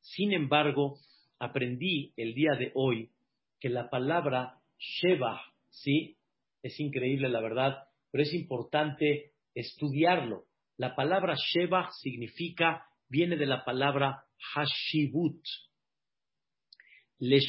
[0.00, 0.96] Sin embargo,
[1.38, 3.10] aprendí el día de hoy
[3.60, 6.16] que la palabra Sheba, sí,
[6.62, 10.44] es increíble la verdad, pero es importante estudiarlo.
[10.76, 15.42] La palabra Sheba significa, viene de la palabra Hashibut.
[17.18, 17.40] Le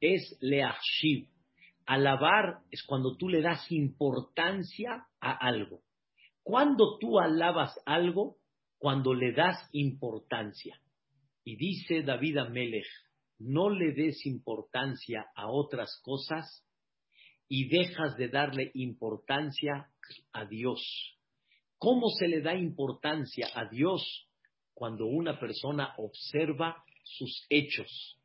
[0.00, 1.28] es leachshiv.
[1.86, 5.82] Alabar es cuando tú le das importancia a algo.
[6.42, 8.38] Cuando tú alabas algo,
[8.78, 10.80] cuando le das importancia.
[11.44, 12.86] Y dice David Amelech,
[13.44, 16.64] no le des importancia a otras cosas
[17.48, 19.90] y dejas de darle importancia
[20.32, 20.80] a Dios.
[21.78, 24.28] ¿Cómo se le da importancia a Dios?
[24.72, 28.18] Cuando una persona observa sus hechos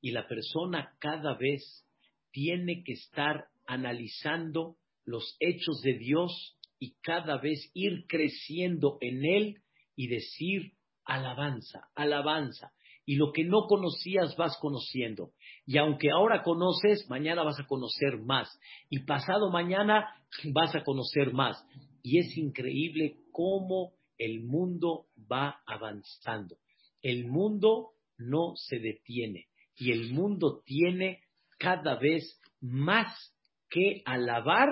[0.00, 1.84] y la persona cada vez
[2.30, 9.62] tiene que estar analizando los hechos de Dios y cada vez ir creciendo en él
[9.96, 10.72] y decir
[11.04, 12.72] alabanza, alabanza.
[13.04, 15.32] Y lo que no conocías vas conociendo.
[15.66, 18.48] Y aunque ahora conoces, mañana vas a conocer más.
[18.88, 20.06] Y pasado mañana
[20.52, 21.64] vas a conocer más.
[22.02, 26.56] Y es increíble cómo el mundo va avanzando.
[27.02, 29.46] El mundo no se detiene.
[29.76, 31.20] Y el mundo tiene
[31.58, 33.34] cada vez más
[33.70, 34.68] que alabar,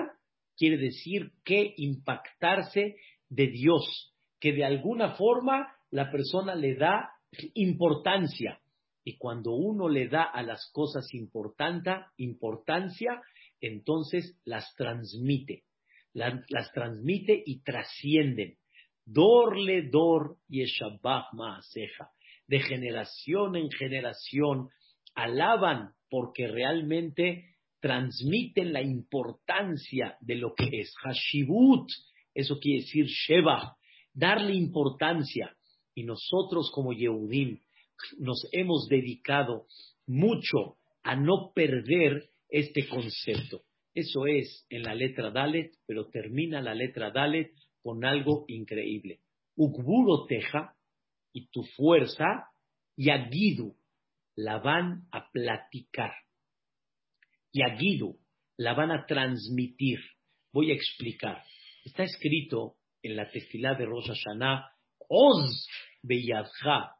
[0.55, 2.95] quiere decir que impactarse
[3.29, 7.09] de Dios, que de alguna forma la persona le da
[7.53, 8.59] importancia.
[9.03, 12.07] Y cuando uno le da a las cosas importancia,
[13.61, 15.63] entonces las transmite,
[16.13, 18.57] las transmite y trascienden.
[19.05, 22.11] Dorle dor yeshabach maaseja.
[22.47, 24.69] De generación en generación
[25.15, 31.89] alaban porque realmente transmiten la importancia de lo que es Hashibut,
[32.33, 33.77] eso quiere decir Sheba,
[34.13, 35.55] darle importancia.
[35.95, 37.59] Y nosotros como Yehudim
[38.17, 39.65] nos hemos dedicado
[40.07, 43.63] mucho a no perder este concepto.
[43.93, 49.19] Eso es en la letra Dalet, pero termina la letra Dalet con algo increíble.
[49.55, 50.75] Ugburo teja
[51.33, 52.47] y tu fuerza,
[52.95, 53.75] y Agidu,
[54.35, 56.11] la van a platicar.
[57.51, 58.17] Y Agidu,
[58.57, 59.99] la van a transmitir.
[60.51, 61.43] Voy a explicar.
[61.83, 64.65] Está escrito en la tefilá de Rosh Hashanah,
[66.03, 66.91] Beyadja,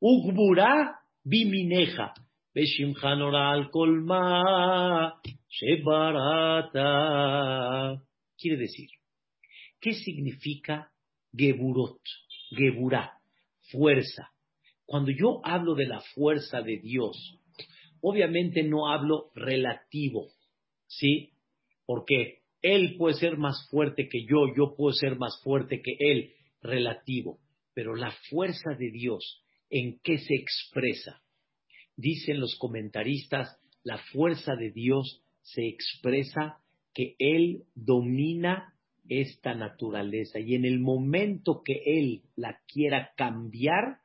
[0.00, 2.14] ugbura bimineja,
[2.54, 6.82] beshimchanora al colma, shebarata.
[8.38, 8.88] Quiere decir,
[9.80, 10.90] ¿qué significa
[11.36, 12.00] geburot?
[12.50, 13.12] Geburá,
[13.70, 14.30] fuerza.
[14.86, 17.38] Cuando yo hablo de la fuerza de Dios,
[18.00, 20.28] obviamente no hablo relativo,
[20.86, 21.34] ¿sí?
[21.84, 26.32] Porque Él puede ser más fuerte que yo, yo puedo ser más fuerte que Él,
[26.62, 27.38] relativo.
[27.78, 31.22] Pero la fuerza de Dios, ¿en qué se expresa?
[31.96, 36.58] Dicen los comentaristas, la fuerza de Dios se expresa
[36.92, 38.74] que Él domina
[39.08, 43.98] esta naturaleza y en el momento que Él la quiera cambiar,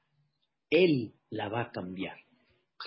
[0.70, 2.18] Él la va a cambiar.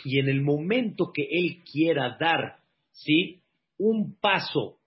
[0.05, 2.59] Y en el momento que Él quiera dar,
[2.93, 3.43] ¿sí?
[3.77, 4.79] Un paso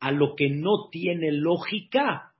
[0.00, 2.34] a lo que no tiene lógica,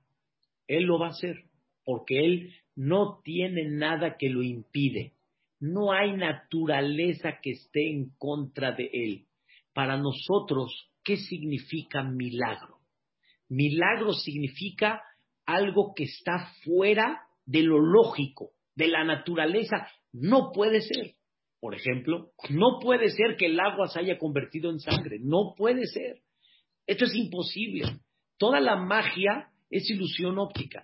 [0.67, 1.45] Él lo va a hacer,
[1.83, 5.13] porque Él no tiene nada que lo impide.
[5.59, 9.25] No hay naturaleza que esté en contra de Él.
[9.73, 12.79] Para nosotros, ¿qué significa milagro?
[13.47, 15.01] Milagro significa
[15.45, 19.87] algo que está fuera de lo lógico, de la naturaleza.
[20.11, 21.15] No puede ser.
[21.59, 25.19] Por ejemplo, no puede ser que el agua se haya convertido en sangre.
[25.21, 26.21] No puede ser.
[26.87, 27.99] Esto es imposible.
[28.37, 30.83] Toda la magia es ilusión óptica.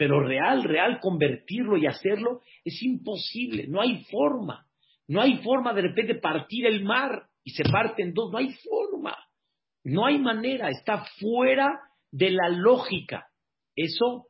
[0.00, 3.66] Pero real, real, convertirlo y hacerlo es imposible.
[3.68, 4.66] No hay forma.
[5.06, 8.32] No hay forma de repente partir el mar y se parte en dos.
[8.32, 9.14] No hay forma.
[9.84, 10.70] No hay manera.
[10.70, 13.26] Está fuera de la lógica.
[13.76, 14.28] Eso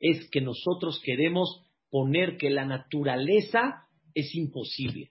[0.00, 5.10] es que nosotros queremos poner que la naturaleza es imposible.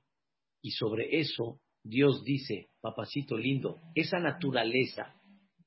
[0.64, 5.14] Y sobre eso Dios dice, papacito lindo, esa naturaleza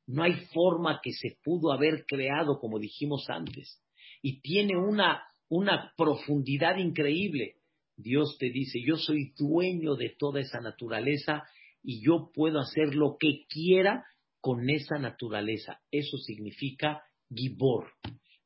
[0.07, 3.83] no hay forma que se pudo haber creado como dijimos antes.
[4.23, 7.57] Y tiene una, una profundidad increíble.
[7.97, 11.43] Dios te dice, yo soy dueño de toda esa naturaleza
[11.83, 14.05] y yo puedo hacer lo que quiera
[14.41, 15.81] con esa naturaleza.
[15.91, 17.03] Eso significa
[17.35, 17.91] Gibor.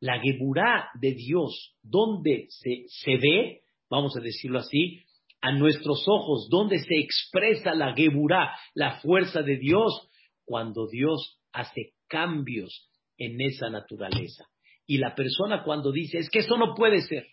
[0.01, 5.01] La Geburá de Dios, donde se, se ve, vamos a decirlo así,
[5.43, 10.09] a nuestros ojos, donde se expresa la Geburá, la fuerza de Dios,
[10.45, 14.47] cuando Dios hace cambios en esa naturaleza.
[14.87, 17.27] Y la persona cuando dice, es que eso no puede ser,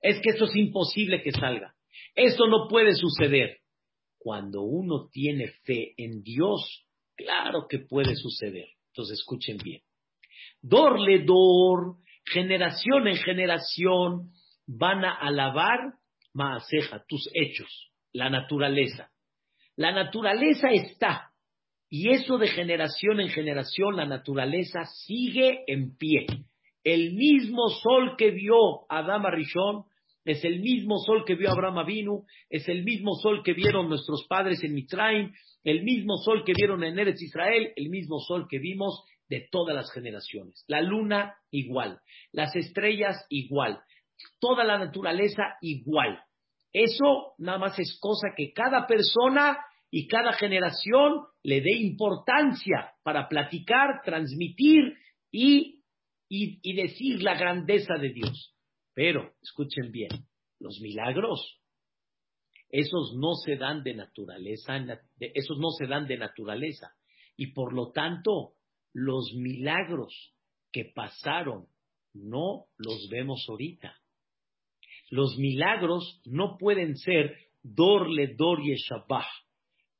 [0.00, 1.74] es que eso es imposible que salga,
[2.14, 3.58] esto no puede suceder.
[4.18, 6.86] Cuando uno tiene fe en Dios,
[7.16, 8.68] Claro que puede suceder.
[8.88, 9.82] Entonces escuchen bien.
[10.60, 14.32] Dorle dor, generación en generación,
[14.66, 15.94] van a alabar
[16.34, 19.10] Maaseja, tus hechos, la naturaleza.
[19.76, 21.31] La naturaleza está,
[21.94, 26.24] Y eso de generación en generación, la naturaleza sigue en pie.
[26.82, 28.56] El mismo sol que vio
[28.88, 29.84] Adama Rishon
[30.24, 34.26] es el mismo sol que vio Abraham Avinu, es el mismo sol que vieron nuestros
[34.26, 35.34] padres en Mitraim,
[35.64, 39.76] el mismo sol que vieron en Eretz Israel, el mismo sol que vimos de todas
[39.76, 40.64] las generaciones.
[40.68, 42.00] La luna igual,
[42.32, 43.82] las estrellas igual,
[44.40, 46.22] toda la naturaleza igual.
[46.72, 49.58] Eso nada más es cosa que cada persona
[49.94, 54.96] y cada generación le dé importancia para platicar, transmitir
[55.30, 55.82] y,
[56.30, 58.56] y decir la grandeza de Dios.
[58.94, 60.08] Pero, escuchen bien,
[60.58, 61.60] los milagros,
[62.70, 64.78] esos no se dan de naturaleza,
[65.20, 66.94] esos no se dan de naturaleza.
[67.36, 68.54] Y por lo tanto,
[68.94, 70.34] los milagros
[70.72, 71.66] que pasaron
[72.14, 73.94] no los vemos ahorita.
[75.10, 78.72] Los milagros no pueden ser dorle dor y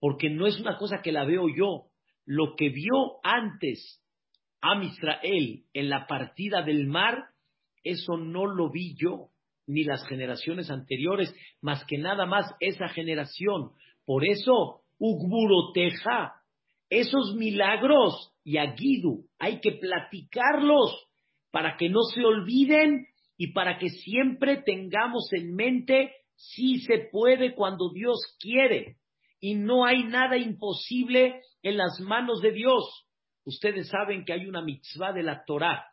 [0.03, 1.85] porque no es una cosa que la veo yo.
[2.27, 4.03] Lo que vio antes
[4.61, 7.27] a Israel en la partida del mar
[7.85, 9.29] eso no lo vi yo,
[9.69, 13.71] ni las generaciones anteriores, más que nada más esa generación.
[14.05, 16.33] Por eso, Ugburoteja,
[16.91, 21.07] esos milagros, y Aguidu, hay que platicarlos
[21.53, 27.55] para que no se olviden y para que siempre tengamos en mente si se puede
[27.55, 28.97] cuando Dios quiere.
[29.43, 33.09] Y no hay nada imposible en las manos de Dios.
[33.45, 35.85] Ustedes saben que hay una mitzvah de la Torah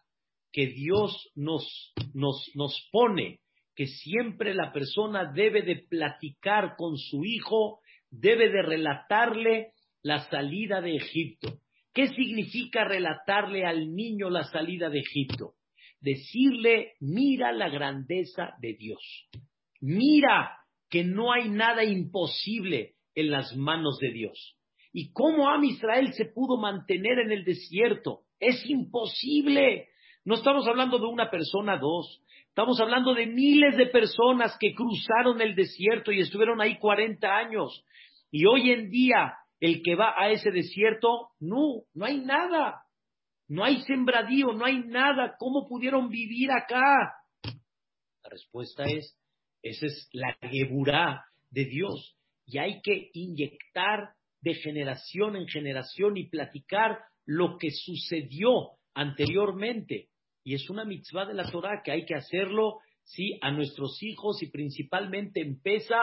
[0.51, 3.39] que Dios nos, nos, nos pone,
[3.75, 7.79] que siempre la persona debe de platicar con su hijo,
[8.11, 9.71] debe de relatarle
[10.03, 11.59] la salida de Egipto.
[11.91, 15.55] ¿Qué significa relatarle al niño la salida de Egipto?
[15.99, 19.27] Decirle, mira la grandeza de Dios.
[19.81, 20.55] Mira
[20.87, 24.55] que no hay nada imposible en las manos de Dios.
[24.91, 28.21] ¿Y cómo Am Israel se pudo mantener en el desierto?
[28.39, 29.89] Es imposible.
[30.25, 32.21] No estamos hablando de una persona, dos.
[32.47, 37.85] Estamos hablando de miles de personas que cruzaron el desierto y estuvieron ahí 40 años.
[38.31, 42.83] Y hoy en día, el que va a ese desierto, no, no hay nada.
[43.47, 45.35] No hay sembradío, no hay nada.
[45.39, 47.15] ¿Cómo pudieron vivir acá?
[48.23, 49.17] La respuesta es,
[49.63, 52.18] esa es la geburá de Dios.
[52.49, 54.09] Y hay que inyectar
[54.41, 60.09] de generación en generación y platicar lo que sucedió anteriormente.
[60.43, 64.41] Y es una mitzvah de la Torah que hay que hacerlo, sí, a nuestros hijos
[64.41, 65.99] y principalmente en Pesa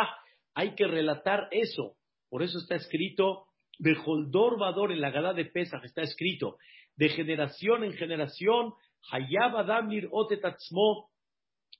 [0.55, 1.97] hay que relatar eso.
[2.29, 3.47] Por eso está escrito,
[3.79, 6.59] Bejoldor Vador en la Gada de Pesach está escrito,
[6.97, 8.73] de generación en generación,
[9.11, 11.11] Hayab Adamir Otetatzmo,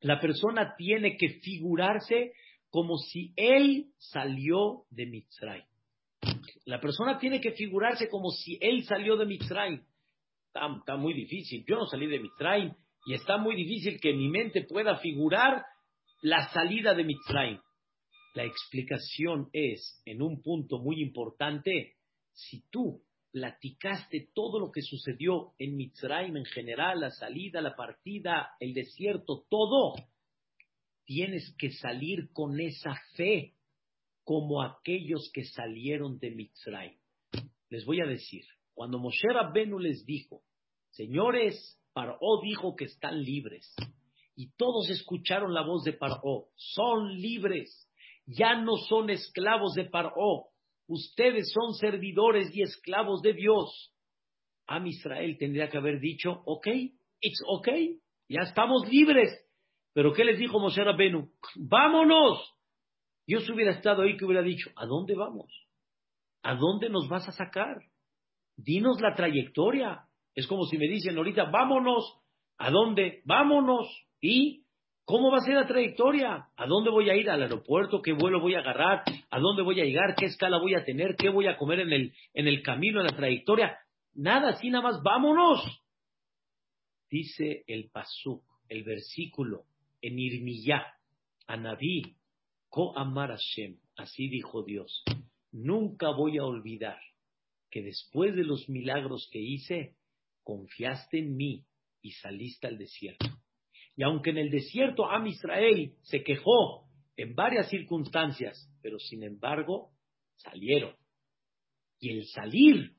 [0.01, 2.33] la persona tiene que figurarse
[2.77, 5.63] como si él salió de Mitzray.
[6.67, 9.81] La persona tiene que figurarse como si él salió de Mitzray
[10.49, 11.65] está, muy difícil.
[11.67, 12.75] Yo no salí de Mitzrayim
[13.07, 15.65] y está muy difícil que mi mente pueda figurar
[16.21, 17.59] la salida de Mitzrayim.
[18.35, 21.95] La explicación es, en un punto muy importante,
[22.35, 23.01] si tú
[23.33, 29.47] platicaste todo lo que sucedió en Mitzrayim en general, la salida, la partida, el desierto,
[29.49, 29.95] todo,
[31.07, 33.55] tienes que salir con esa fe
[34.25, 36.99] como aquellos que salieron de Mitzrayim.
[37.71, 38.45] Les voy a decir,
[38.75, 40.43] cuando Moshe Rabbenu les dijo,
[40.91, 43.75] señores, Paró dijo que están libres.
[44.35, 47.89] Y todos escucharon la voz de Paró, son libres,
[48.27, 50.49] ya no son esclavos de Paró,
[50.89, 53.95] ustedes son servidores y esclavos de Dios.
[54.67, 56.67] Am Israel tendría que haber dicho, ok,
[57.21, 57.69] it's ok,
[58.29, 59.31] ya estamos libres.
[59.97, 61.31] Pero ¿qué les dijo Moshe Rabbenu?
[61.55, 62.55] Vámonos.
[63.27, 65.51] Yo hubiera estado ahí, que hubiera dicho, ¿a dónde vamos?
[66.43, 67.79] ¿A dónde nos vas a sacar?
[68.59, 70.03] dinos la trayectoria.
[70.35, 72.21] Es como si me dicen ahorita, vámonos,
[72.59, 73.23] ¿a dónde?
[73.25, 73.89] Vámonos.
[74.21, 74.67] ¿Y
[75.07, 76.47] cómo va a ser la trayectoria?
[76.55, 77.31] ¿A dónde voy a ir?
[77.31, 78.03] ¿Al aeropuerto?
[78.03, 79.03] ¿Qué vuelo voy a agarrar?
[79.31, 80.15] ¿A dónde voy a llegar?
[80.15, 81.17] ¿Qué escala voy a tener?
[81.17, 83.79] ¿Qué voy a comer en el, en el camino, en la trayectoria?
[84.13, 85.63] Nada, así nada más, vámonos.
[87.09, 89.65] Dice el Pasuk, el versículo,
[90.03, 90.85] en Irmiyá,
[91.47, 92.17] Anabí,
[92.69, 95.03] Ko Amar Hashem, así dijo Dios,
[95.53, 97.01] nunca voy a olvidar
[97.71, 99.97] que después de los milagros que hice,
[100.43, 101.65] confiaste en mí
[102.03, 103.27] y saliste al desierto.
[103.97, 106.87] Y aunque en el desierto Am Israel se quejó
[107.17, 109.91] en varias circunstancias, pero sin embargo
[110.37, 110.95] salieron.
[111.99, 112.93] Y el salir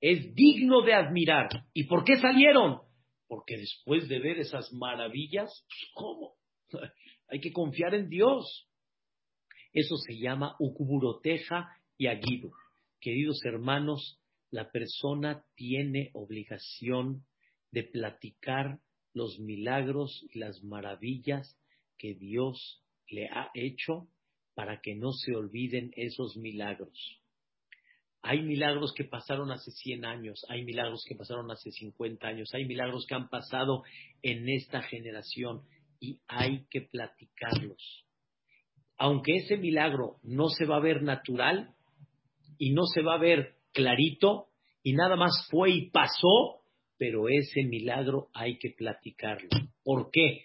[0.00, 1.48] es digno de admirar.
[1.74, 2.80] ¿Y por qué salieron?
[3.28, 6.34] Porque después de ver esas maravillas, pues, ¿cómo?
[7.28, 8.68] Hay que confiar en Dios.
[9.72, 12.50] Eso se llama Ukuburoteja y Aguido
[13.00, 14.20] queridos hermanos,
[14.50, 17.24] la persona tiene obligación
[17.70, 18.80] de platicar
[19.12, 21.56] los milagros y las maravillas
[21.96, 24.08] que Dios le ha hecho
[24.54, 27.20] para que no se olviden esos milagros.
[28.30, 32.66] Hay milagros que pasaron hace 100 años, hay milagros que pasaron hace 50 años, hay
[32.66, 33.84] milagros que han pasado
[34.20, 35.62] en esta generación
[35.98, 38.04] y hay que platicarlos.
[38.98, 41.70] Aunque ese milagro no se va a ver natural
[42.58, 44.48] y no se va a ver clarito
[44.82, 46.60] y nada más fue y pasó,
[46.98, 49.48] pero ese milagro hay que platicarlo.
[49.82, 50.44] ¿Por qué?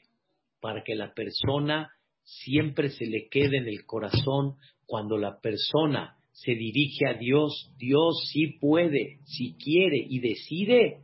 [0.61, 1.91] Para que la persona
[2.23, 4.55] siempre se le quede en el corazón
[4.85, 10.97] cuando la persona se dirige a Dios, Dios sí puede, si quiere y decide,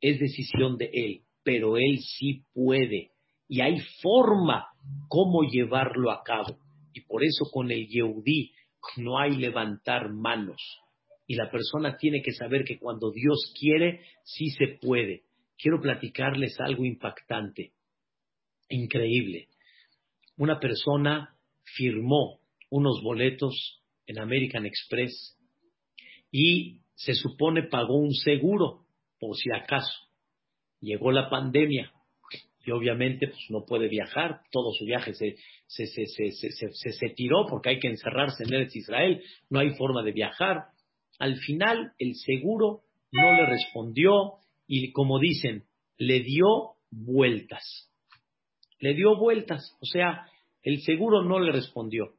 [0.00, 3.12] es decisión de Él, pero Él sí puede.
[3.48, 4.66] Y hay forma
[5.08, 6.58] cómo llevarlo a cabo.
[6.92, 8.52] Y por eso con el Yehudí
[8.96, 10.60] no hay levantar manos.
[11.26, 15.22] Y la persona tiene que saber que cuando Dios quiere, sí se puede.
[15.56, 17.72] Quiero platicarles algo impactante,
[18.68, 19.46] increíble.
[20.36, 23.81] Una persona firmó unos boletos
[24.12, 25.36] en American Express
[26.30, 28.84] y se supone pagó un seguro,
[29.18, 29.92] por si acaso.
[30.80, 31.92] Llegó la pandemia
[32.64, 35.36] y obviamente pues, no puede viajar, todo su viaje se,
[35.66, 40.12] se, se, se, tiró porque hay que encerrarse en Eretz Israel, no hay forma de
[40.12, 40.66] viajar.
[41.18, 44.34] Al final el seguro no le respondió
[44.66, 45.64] y como dicen,
[45.98, 47.90] le dio vueltas.
[48.78, 50.26] Le dio vueltas, o sea,
[50.62, 52.14] el seguro no le respondió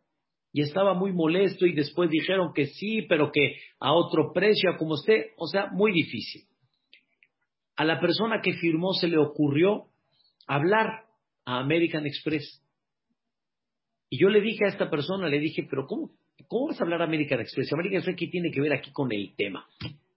[0.54, 4.94] y estaba muy molesto y después dijeron que sí, pero que a otro precio, como
[4.94, 6.44] usted, o sea, muy difícil.
[7.76, 9.88] A la persona que firmó se le ocurrió
[10.46, 11.06] hablar
[11.44, 12.64] a American Express.
[14.12, 16.12] Y yo le dije a esta persona, le dije, pero ¿cómo,
[16.48, 17.74] cómo vas a hablar a American Express?
[17.74, 19.66] American Express, ¿qué tiene que ver aquí con el tema?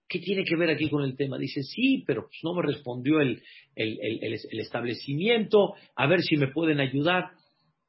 [0.07, 1.39] ¿Qué tiene que ver aquí con el tema?
[1.39, 3.41] Dice, sí, pero pues no me respondió el,
[3.75, 7.31] el establecimiento, a ver si me pueden ayudar.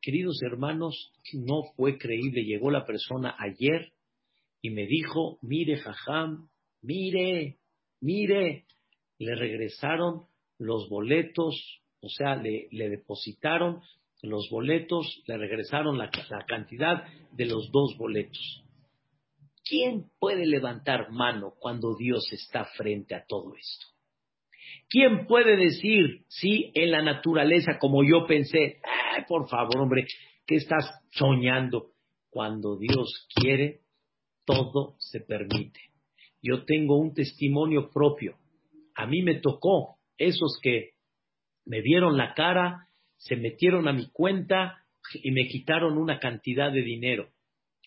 [0.00, 2.44] Queridos hermanos, no fue creíble.
[2.44, 3.92] Llegó la persona ayer
[4.62, 6.48] y me dijo, mire, jajam,
[6.82, 7.58] mire,
[8.00, 8.64] mire.
[9.18, 10.26] Le regresaron
[10.58, 13.80] los boletos, o sea, le, depositaron
[14.22, 18.62] los boletos, le regresaron la, la cantidad de los dos boletos.
[19.64, 23.86] ¿Quién puede levantar mano cuando Dios está frente a todo esto?
[24.88, 28.80] ¿Quién puede decir, sí, en la naturaleza, como yo pensé,
[29.18, 30.06] ay, por favor, hombre,
[30.46, 31.92] ¿qué estás soñando?
[32.30, 33.80] Cuando Dios quiere,
[34.44, 35.80] todo se permite.
[36.42, 38.36] Yo tengo un testimonio propio.
[38.94, 40.90] A mí me tocó esos que
[41.64, 46.82] me vieron la cara, se metieron a mi cuenta y me quitaron una cantidad de
[46.82, 47.28] dinero.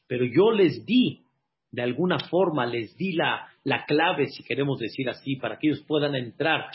[0.08, 1.24] Pero yo les di,
[1.72, 5.84] de alguna forma, les di la, la clave, si queremos decir así, para que ellos
[5.88, 6.66] puedan entrar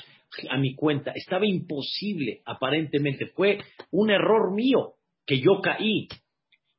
[0.50, 1.12] a mi cuenta.
[1.12, 3.26] Estaba imposible, aparentemente.
[3.26, 3.58] Fue
[3.90, 4.94] un error mío
[5.26, 6.08] que yo caí.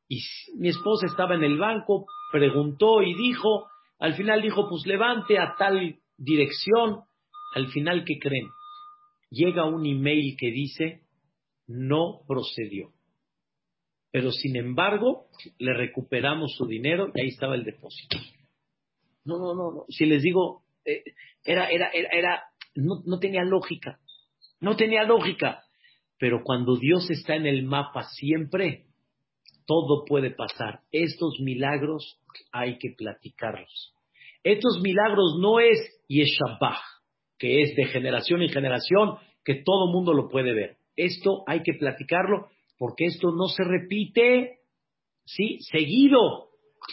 [0.09, 0.19] Y
[0.57, 3.67] mi esposa estaba en el banco, preguntó y dijo,
[3.99, 7.01] al final dijo, pues levante a tal dirección.
[7.55, 8.47] Al final, ¿qué creen?
[9.29, 11.01] Llega un email que dice,
[11.67, 12.93] no procedió.
[14.11, 15.27] Pero sin embargo,
[15.59, 18.17] le recuperamos su dinero y ahí estaba el depósito.
[19.25, 19.85] No, no, no, no.
[19.89, 21.03] Si les digo, eh,
[21.43, 22.43] era, era, era, era
[22.78, 23.99] no, tenía lógica.
[24.59, 25.63] No tenía lógica.
[26.19, 28.86] Pero cuando Dios está en el mapa siempre,
[29.65, 30.82] todo puede pasar.
[30.91, 32.19] Estos milagros
[32.51, 33.93] hay que platicarlos.
[34.43, 36.80] Estos milagros no es Yeshabah,
[37.38, 40.78] que es de generación en generación, que todo mundo lo puede ver.
[40.95, 44.59] Esto hay que platicarlo porque esto no se repite,
[45.25, 45.57] ¿sí?
[45.71, 46.49] Seguido.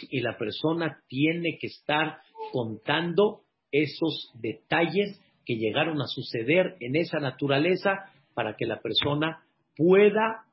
[0.09, 2.17] Y la persona tiene que estar
[2.51, 9.43] contando esos detalles que llegaron a suceder en esa naturaleza para que la persona
[9.75, 10.45] pueda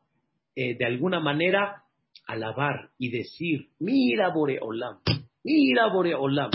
[0.55, 1.85] eh, de alguna manera
[2.27, 4.99] alabar y decir, mira Boreolam,
[5.43, 6.51] mira Boreolam.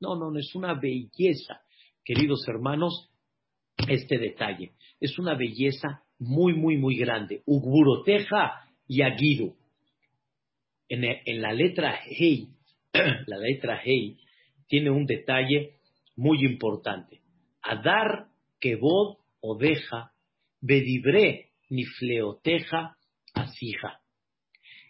[0.00, 1.60] No, no, no, es una belleza,
[2.04, 3.10] queridos hermanos,
[3.88, 4.72] este detalle.
[5.00, 7.42] Es una belleza muy, muy, muy grande.
[7.46, 9.54] Ugburoteja y Aguido.
[10.88, 12.48] En, en la letra Hei,
[13.26, 14.18] la letra Hei
[14.66, 15.78] tiene un detalle
[16.16, 17.20] muy importante.
[17.68, 18.28] Adar
[18.60, 20.10] kebod odeja,
[20.60, 22.96] bedibre nifleoteja
[23.34, 24.00] asija.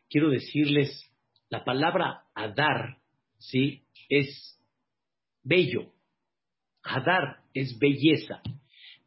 [0.09, 1.11] Quiero decirles,
[1.51, 2.99] la palabra adar,
[3.39, 3.83] ¿sí?
[4.09, 4.59] Es
[5.43, 5.93] bello.
[6.83, 8.43] Adar es belleza.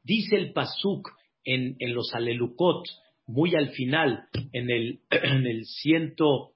[0.04, 1.10] Dice el Pasuk
[1.46, 2.86] en, los Alelukot,
[3.26, 6.54] muy al final, en el, en el, ciento,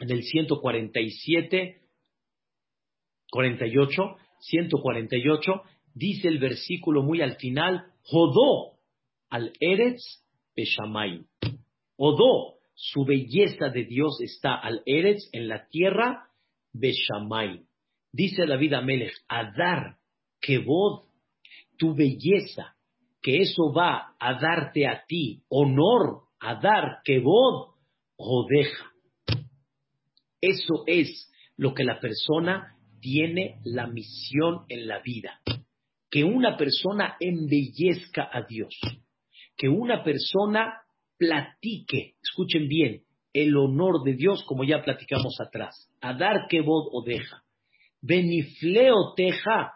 [0.00, 1.80] en el 147,
[3.30, 5.62] 48, 148,
[5.94, 8.78] dice el versículo muy al final, Jodó
[9.30, 10.22] al Eretz
[10.54, 11.24] Beshamayim.
[11.96, 16.28] Odó, su belleza de Dios está al Eretz en la tierra
[16.72, 17.64] Beshamayim.
[18.12, 19.98] Dice David Amelech, Adar,
[20.40, 21.08] Kevod,
[21.78, 22.76] tu belleza,
[23.22, 27.74] que eso va a darte a ti honor, Adar, Kevod,
[28.16, 28.92] Jodeja.
[30.40, 35.40] Eso es lo que la persona tiene la misión en la vida.
[36.14, 38.72] Que una persona embellezca a Dios.
[39.56, 40.74] Que una persona
[41.18, 43.02] platique, escuchen bien,
[43.32, 45.90] el honor de Dios, como ya platicamos atrás.
[46.00, 47.42] Adar o deja.
[48.00, 49.72] Benifleo teja.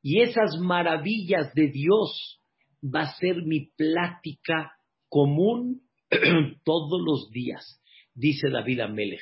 [0.00, 2.40] Y esas maravillas de Dios
[2.82, 4.72] va a ser mi plática
[5.10, 5.82] común
[6.64, 7.82] todos los días,
[8.14, 9.20] dice David Amelech.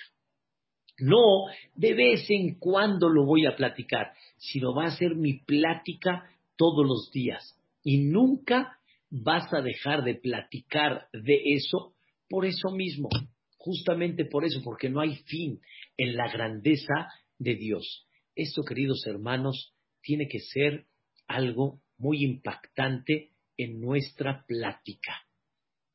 [0.98, 6.28] No de vez en cuando lo voy a platicar, sino va a ser mi plática
[6.56, 7.58] todos los días.
[7.82, 8.78] Y nunca
[9.10, 11.94] vas a dejar de platicar de eso
[12.28, 13.08] por eso mismo,
[13.56, 15.60] justamente por eso, porque no hay fin
[15.96, 18.06] en la grandeza de Dios.
[18.34, 19.72] Esto, queridos hermanos,
[20.02, 20.86] tiene que ser
[21.26, 25.22] algo muy impactante en nuestra plática.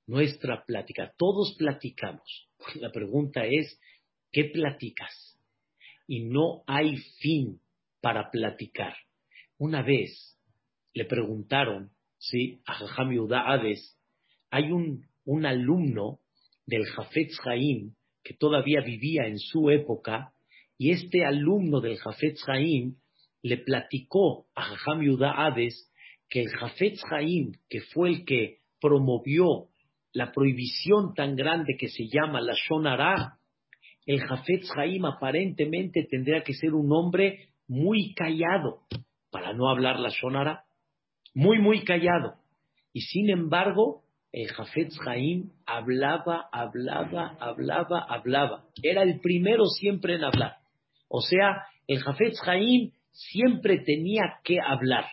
[0.05, 1.13] Nuestra plática.
[1.17, 2.49] Todos platicamos.
[2.75, 3.79] La pregunta es,
[4.34, 5.39] ¿qué platicas?
[6.07, 7.61] Y no hay fin
[8.01, 8.93] para platicar.
[9.57, 10.38] Una vez
[10.93, 12.61] le preguntaron ¿sí?
[12.65, 13.97] a Jajam Hades,
[14.49, 16.19] hay un, un alumno
[16.65, 20.34] del Jafetz Haim que todavía vivía en su época,
[20.77, 22.95] y este alumno del Jafetz Haim
[23.41, 25.91] le platicó a Jajam Hades
[26.29, 29.67] que el Jafetz Haim, que fue el que promovió
[30.13, 33.39] la prohibición tan grande que se llama la Shonara,
[34.05, 38.81] el Jafetz Haim aparentemente tendría que ser un hombre muy callado
[39.31, 40.65] para no hablar la Shonara
[41.33, 42.35] muy, muy callado.
[42.93, 48.65] Y sin embargo, el Jafetz Jaim hablaba, hablaba, hablaba, hablaba.
[48.81, 50.57] Era el primero siempre en hablar.
[51.07, 55.05] O sea, el Jafetz Jaim siempre tenía que hablar.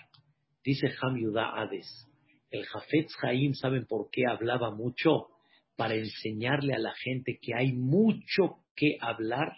[0.64, 2.06] Dice Ham Yudá Hades.
[2.50, 5.28] El Jafetz Jaim, ¿saben por qué hablaba mucho?
[5.80, 9.56] Para enseñarle a la gente que hay mucho que hablar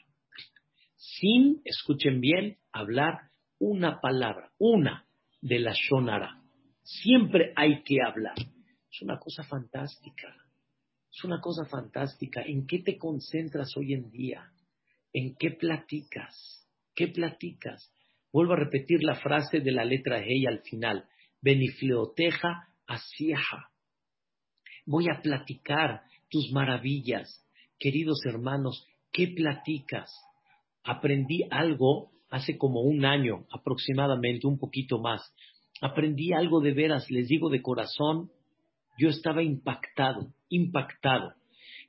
[0.95, 5.05] sin, escuchen bien, hablar una palabra, una
[5.41, 6.41] de la Shonara.
[6.85, 8.37] Siempre hay que hablar.
[8.39, 10.33] Es una cosa fantástica.
[11.11, 12.41] Es una cosa fantástica.
[12.43, 14.49] ¿En qué te concentras hoy en día?
[15.13, 16.69] ¿En qué platicas?
[16.95, 17.93] ¿Qué platicas?
[18.33, 21.05] Vuelvo a repetir la frase de la letra Hey al final.
[21.41, 23.73] Benifleoteja asieja.
[24.87, 26.03] Voy a platicar
[26.33, 27.47] tus maravillas.
[27.79, 30.11] Queridos hermanos, ¿qué platicas?
[30.83, 35.21] Aprendí algo hace como un año aproximadamente, un poquito más,
[35.83, 38.31] aprendí algo de veras, les digo de corazón,
[38.99, 41.35] yo estaba impactado, impactado.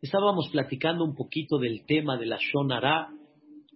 [0.01, 3.07] Estábamos platicando un poquito del tema de la Shonara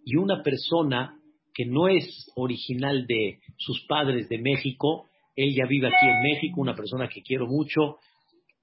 [0.03, 1.17] y una persona
[1.53, 5.05] que no es original de sus padres de México,
[5.35, 7.99] él ya vive aquí en México, una persona que quiero mucho,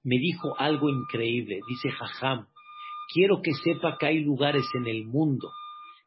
[0.05, 1.59] me dijo algo increíble.
[1.67, 2.47] Dice Jajam,
[3.13, 5.49] quiero que sepa que hay lugares en el mundo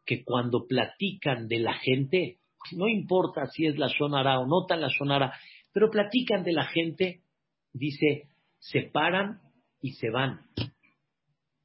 [0.06, 2.38] que cuando platican de la gente,
[2.72, 5.38] no importa si es la Shonara o no tan la Shonara,
[5.72, 7.20] pero platican de la gente,
[7.74, 8.28] dice,
[8.58, 9.40] se paran
[9.82, 10.40] y se van.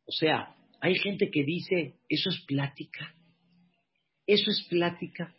[0.05, 3.15] O sea, hay gente que dice, eso es plática,
[4.27, 5.33] eso es plática.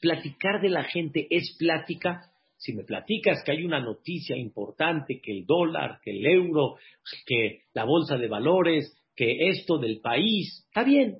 [0.00, 2.30] Platicar de la gente es plática.
[2.64, 6.76] Si me platicas que hay una noticia importante, que el dólar, que el euro,
[7.26, 11.18] que la bolsa de valores, que esto del país, está bien,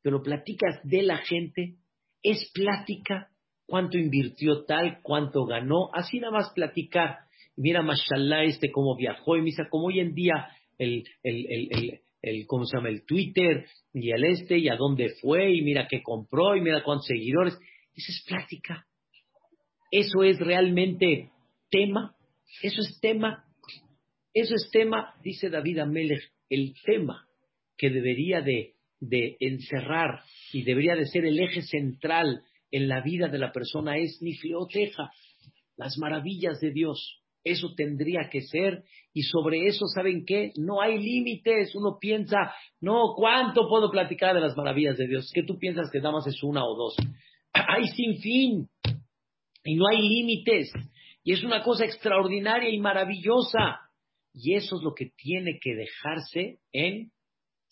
[0.00, 1.74] pero platicas de la gente,
[2.22, 3.28] es plática,
[3.66, 7.18] cuánto invirtió tal, cuánto ganó, así nada más platicar.
[7.56, 12.46] Mira, mashallah, este cómo viajó, y mira, como hoy en día el, el, el, el,
[12.46, 12.88] ¿cómo se llama?
[12.88, 16.82] El Twitter y el este, y a dónde fue, y mira qué compró, y mira
[16.82, 17.52] cuántos seguidores.
[17.94, 18.86] Esa es plática.
[19.90, 21.30] Eso es realmente
[21.70, 22.14] tema.
[22.62, 23.44] Eso es tema.
[24.32, 27.26] Eso es tema, dice David Amelech, el tema
[27.76, 30.20] que debería de de encerrar
[30.52, 35.10] y debería de ser el eje central en la vida de la persona es Nifleoteja,
[35.76, 37.16] las maravillas de Dios.
[37.42, 38.84] Eso tendría que ser,
[39.14, 40.52] y sobre eso, ¿saben qué?
[40.56, 41.74] No hay límites.
[41.74, 45.30] Uno piensa, no, ¿cuánto puedo platicar de las maravillas de Dios?
[45.34, 46.96] ¿Qué tú piensas que nada más es una o dos?
[47.52, 48.68] Hay sin fin,
[49.64, 50.72] y no hay límites,
[51.22, 53.80] y es una cosa extraordinaria y maravillosa.
[54.32, 57.10] Y eso es lo que tiene que dejarse en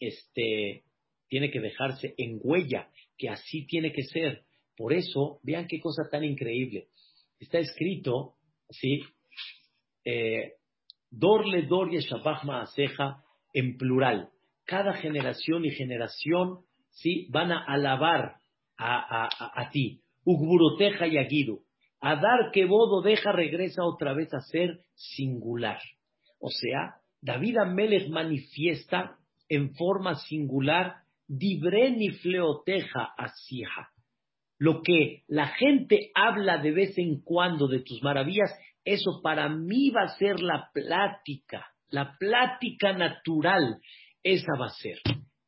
[0.00, 0.84] este
[1.28, 4.44] tiene que dejarse en huella, que así tiene que ser.
[4.76, 6.88] Por eso, vean qué cosa tan increíble.
[7.38, 8.36] Está escrito,
[8.70, 9.02] ¿sí?
[10.04, 10.54] Eh,
[11.10, 13.22] Dorle Dor Yeshabach Maaseja
[13.52, 14.30] en plural.
[14.64, 16.60] Cada generación y generación,
[16.90, 17.26] ¿sí?
[17.30, 18.36] Van a alabar
[18.76, 20.02] a, a, a, ti.
[20.24, 21.18] Ugburoteja y
[22.00, 22.18] Aguiru.
[22.18, 25.80] Adar que bodo deja regresa otra vez a ser singular.
[26.40, 29.18] O sea, David Amelech manifiesta
[29.48, 30.96] en forma singular
[31.30, 33.90] Dibre fleoteja asija.
[34.58, 38.50] Lo que la gente habla de vez en cuando de tus maravillas,
[38.82, 43.78] eso para mí va a ser la plática, la plática natural.
[44.22, 44.98] Esa va a ser.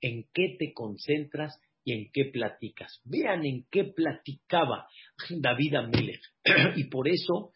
[0.03, 3.01] ¿En qué te concentras y en qué platicas?
[3.05, 4.87] Vean en qué platicaba
[5.31, 6.23] David Amelech.
[6.77, 7.53] y por eso,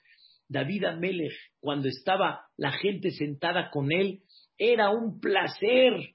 [0.49, 4.21] David Amelech, cuando estaba la gente sentada con él,
[4.57, 6.13] era un placer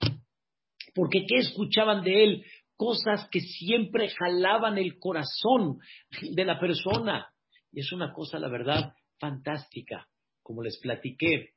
[0.93, 2.45] porque ¿qué escuchaban de él?
[2.75, 5.79] Cosas que siempre jalaban el corazón
[6.21, 7.27] de la persona.
[7.71, 10.07] Y es una cosa, la verdad, fantástica.
[10.41, 11.51] Como les platiqué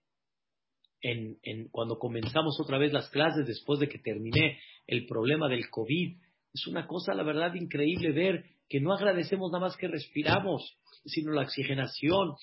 [1.00, 6.18] en, cuando comenzamos otra vez las clases después de que terminé el problema del COVID,
[6.55, 11.32] es una cosa, la verdad, increíble ver que no agradecemos nada más que respiramos, sino
[11.32, 12.34] la oxigenación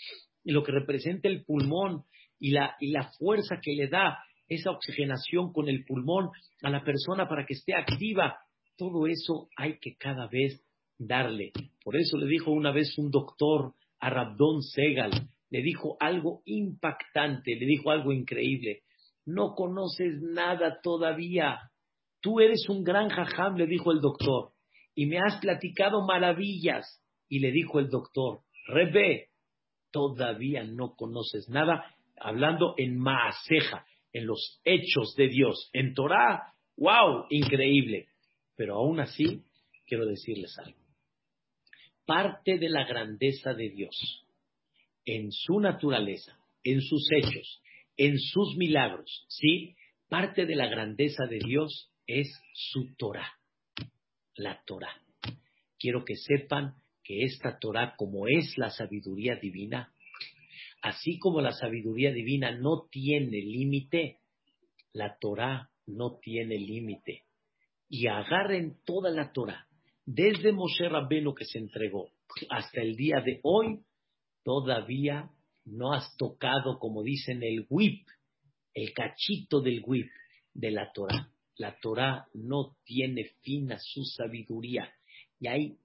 [0.43, 2.03] y lo que representa el pulmón
[2.39, 6.29] y la, y la fuerza que le da esa oxigenación con el pulmón
[6.63, 8.37] a la persona para que esté activa.
[8.77, 10.63] Todo eso hay que cada vez
[10.97, 11.51] darle.
[11.83, 17.55] Por eso le dijo una vez un doctor a Rabdon Segal, le dijo algo impactante,
[17.55, 18.83] le dijo algo increíble.
[19.25, 21.59] No conoces nada todavía.
[22.21, 24.51] Tú eres un gran jajam, le dijo el doctor,
[24.95, 27.01] y me has platicado maravillas.
[27.29, 29.29] Y le dijo el doctor, Rebe,
[29.91, 37.25] todavía no conoces nada, hablando en Maaseja, en los hechos de Dios, en Torah, wow,
[37.29, 38.07] increíble.
[38.55, 39.43] Pero aún así,
[39.85, 40.79] quiero decirles algo.
[42.05, 44.25] Parte de la grandeza de Dios,
[45.05, 47.61] en su naturaleza, en sus hechos,
[47.95, 49.75] en sus milagros, ¿sí?
[50.09, 53.31] Parte de la grandeza de Dios es su Torah,
[54.35, 55.01] la Torah.
[55.77, 59.93] Quiero que sepan que esta Torah, como es la sabiduría divina,
[60.81, 64.19] Así como la sabiduría divina no tiene límite,
[64.93, 67.23] la Torah no tiene límite.
[67.89, 69.67] Y agarren toda la Torah,
[70.05, 72.11] desde Moshe Rabbeno que se entregó
[72.49, 73.81] hasta el día de hoy,
[74.43, 75.29] todavía
[75.65, 78.07] no has tocado, como dicen, el whip,
[78.73, 80.09] el cachito del whip
[80.53, 81.29] de la Torah.
[81.59, 84.89] La Torah no tiene fin a su sabiduría.
[85.41, 85.77] Y hay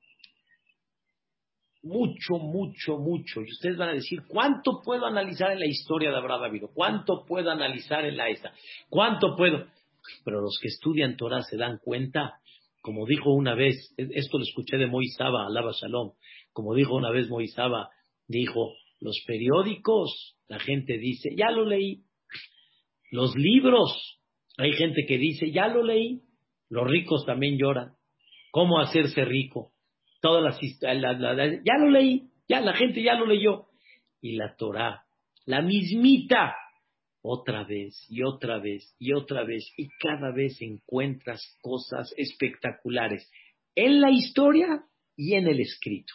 [1.83, 3.41] mucho, mucho, mucho.
[3.41, 6.63] Y ustedes van a decir, ¿cuánto puedo analizar en la historia de Abraham David?
[6.73, 8.55] ¿Cuánto puedo analizar en la esta?
[8.89, 9.67] ¿Cuánto puedo?
[10.25, 12.39] Pero los que estudian Torah se dan cuenta,
[12.81, 16.13] como dijo una vez, esto lo escuché de Moisaba, alaba Shalom,
[16.53, 17.91] como dijo una vez Moisaba,
[18.29, 22.05] dijo, los periódicos, la gente dice, ya lo leí.
[23.11, 24.21] Los libros,
[24.57, 26.23] hay gente que dice, ya lo leí.
[26.69, 27.95] Los ricos también lloran.
[28.51, 29.75] ¿Cómo hacerse rico?
[30.25, 31.19] todas las historias,
[31.67, 33.67] ya lo leí, ya la gente ya lo leyó.
[34.23, 35.05] Y la Torah,
[35.45, 36.57] la mismita,
[37.21, 43.31] otra vez y otra vez y otra vez, y cada vez encuentras cosas espectaculares
[43.75, 46.15] en la historia y en el escrito.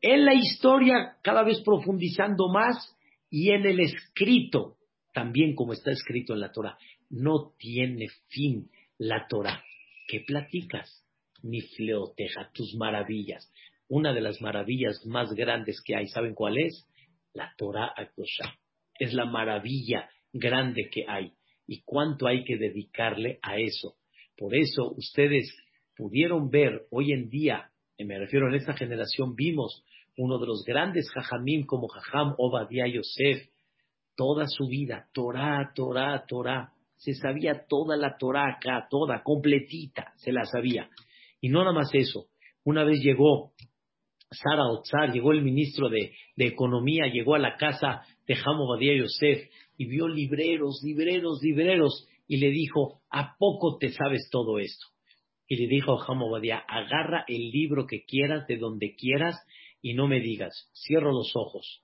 [0.00, 2.96] En la historia, cada vez profundizando más,
[3.30, 4.76] y en el escrito,
[5.12, 6.78] también como está escrito en la Torah.
[7.10, 9.62] No tiene fin la Torah.
[10.06, 11.04] ¿Qué platicas?
[11.42, 13.50] ni fleoteja, tus maravillas.
[13.88, 16.86] Una de las maravillas más grandes que hay, ¿saben cuál es?
[17.32, 18.54] La Torah Akdosha.
[18.98, 21.32] Es la maravilla grande que hay.
[21.66, 23.96] ¿Y cuánto hay que dedicarle a eso?
[24.36, 25.54] Por eso ustedes
[25.96, 29.84] pudieron ver hoy en día, me refiero en esta generación, vimos
[30.16, 33.48] uno de los grandes jajamim como Jajam Obadiah Yosef,
[34.16, 36.72] toda su vida, Torah, Torah, Torah.
[36.98, 40.90] Se sabía toda la Torah acá, toda, completita, se la sabía.
[41.40, 42.26] Y no nada más eso.
[42.64, 43.52] Una vez llegó
[44.30, 49.50] Sara Otzar, llegó el ministro de, Economía, llegó a la casa de Hamo Badia Yosef
[49.76, 54.86] y vio libreros, libreros, libreros y le dijo, ¿a poco te sabes todo esto?
[55.46, 59.36] Y le dijo a Hamo Badia, agarra el libro que quieras, de donde quieras
[59.80, 61.82] y no me digas, cierro los ojos.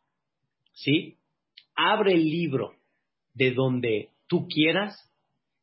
[0.73, 1.17] ¿Sí?
[1.75, 2.75] Abre el libro
[3.33, 4.97] de donde tú quieras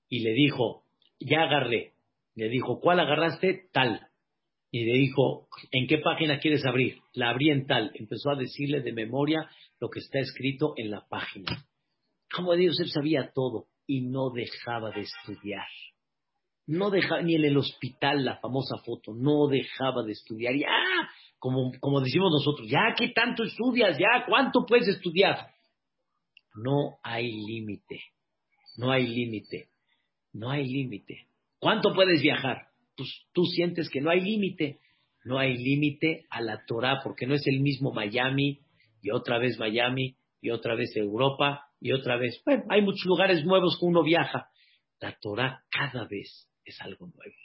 [0.07, 0.83] y le dijo,
[1.19, 1.91] ya agarré,
[2.35, 3.67] le dijo, ¿cuál agarraste?
[3.73, 4.07] Tal.
[4.71, 6.99] Y le dijo, ¿en qué página quieres abrir?
[7.13, 7.91] La abrí en tal.
[7.95, 9.49] Empezó a decirle de memoria
[9.81, 11.65] lo que está escrito en la página.
[12.33, 15.67] Como Dios, él sabía todo y no dejaba de estudiar.
[16.67, 20.55] No dejaba, ni en el hospital, la famosa foto, no dejaba de estudiar.
[20.55, 21.09] Y ¡ah!
[21.39, 23.97] como, como decimos nosotros, ya, ¿qué tanto estudias?
[23.97, 25.49] Ya, ¿cuánto puedes estudiar?
[26.55, 27.99] No hay límite,
[28.77, 29.69] no hay límite,
[30.33, 31.27] no hay límite.
[31.59, 32.67] ¿Cuánto puedes viajar?
[32.95, 34.79] Pues tú sientes que no hay límite,
[35.23, 38.59] no hay límite a la Torah, porque no es el mismo Miami
[39.01, 42.41] y otra vez Miami y otra vez Europa y otra vez.
[42.45, 44.49] Bueno, hay muchos lugares nuevos que uno viaja.
[44.99, 47.35] La Torah cada vez es algo nuevo.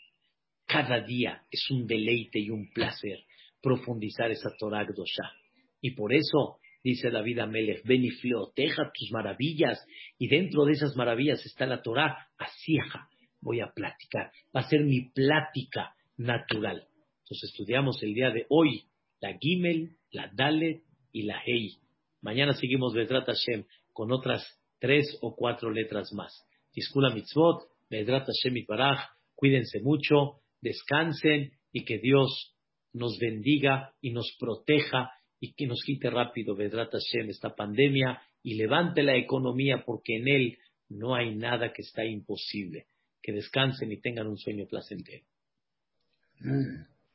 [0.66, 3.24] Cada día es un deleite y un placer
[3.62, 5.32] profundizar esa Torah Gdosha.
[5.80, 6.58] Y por eso
[6.90, 8.10] dice David Amelech, ven y
[8.54, 9.84] teja tus maravillas,
[10.18, 13.08] y dentro de esas maravillas está la Torah, asieja,
[13.40, 16.86] voy a platicar, va a ser mi plática natural.
[17.24, 18.84] Entonces estudiamos el día de hoy
[19.20, 21.76] la Gimel, la Dalet y la Hei.
[22.22, 24.46] Mañana seguimos Vedrat Hashem con otras
[24.78, 26.46] tres o cuatro letras más.
[26.72, 29.00] Discula Mitzvot, Vedrat Hashem Baraj,
[29.34, 32.54] cuídense mucho, descansen y que Dios
[32.92, 35.10] nos bendiga y nos proteja
[35.40, 40.28] y que nos quite rápido Vedrat Hashem esta pandemia y levante la economía porque en
[40.28, 40.58] él
[40.88, 42.86] no hay nada que está imposible.
[43.22, 45.24] Que descansen y tengan un sueño placentero.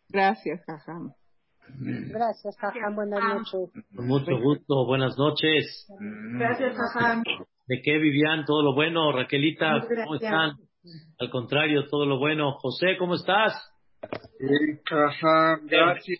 [0.09, 1.13] Gracias, Jajam.
[1.79, 2.95] Gracias, Jajam.
[2.95, 3.83] Buenas noches.
[3.95, 4.85] Con mucho gusto.
[4.85, 5.87] Buenas noches.
[6.37, 7.23] Gracias, Jajam.
[7.67, 8.43] ¿De qué vivían?
[8.45, 9.11] ¿Todo lo bueno?
[9.13, 10.57] Raquelita, ¿cómo están?
[11.19, 12.53] Al contrario, todo lo bueno.
[12.53, 13.53] José, ¿cómo estás?
[14.37, 16.19] Sí, Jajam, gracias.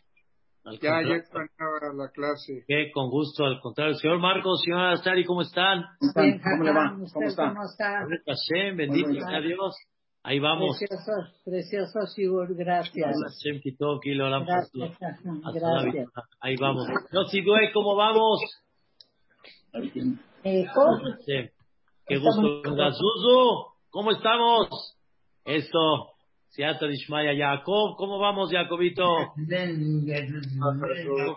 [0.63, 2.63] Al Ya, ya extrañaba la clase.
[2.67, 3.95] Qué con gusto, al contrario.
[3.95, 5.83] Señor Marcos, señora Astari, ¿cómo están?
[6.15, 6.91] Bien, ¿Cómo le va?
[6.91, 7.49] ¿Cómo ¿usted está?
[7.49, 8.05] ¿Cómo está?
[8.75, 9.75] Bendito sea Dios.
[10.23, 10.77] Ahí vamos.
[10.77, 11.11] Precioso,
[11.43, 13.17] precioso, Shigur, gracias.
[14.45, 15.19] Gracias,
[15.51, 16.09] gracias.
[16.39, 16.87] Ahí vamos.
[17.11, 18.39] Yossi Due, ¿cómo vamos?
[20.43, 20.99] Eh, ¿cómo?
[21.25, 23.73] Qué gusto.
[23.89, 24.95] ¿cómo estamos?
[25.45, 26.10] Eso.
[26.51, 29.05] Siata Dishmaya Jacob, ¿cómo vamos, Jacobito?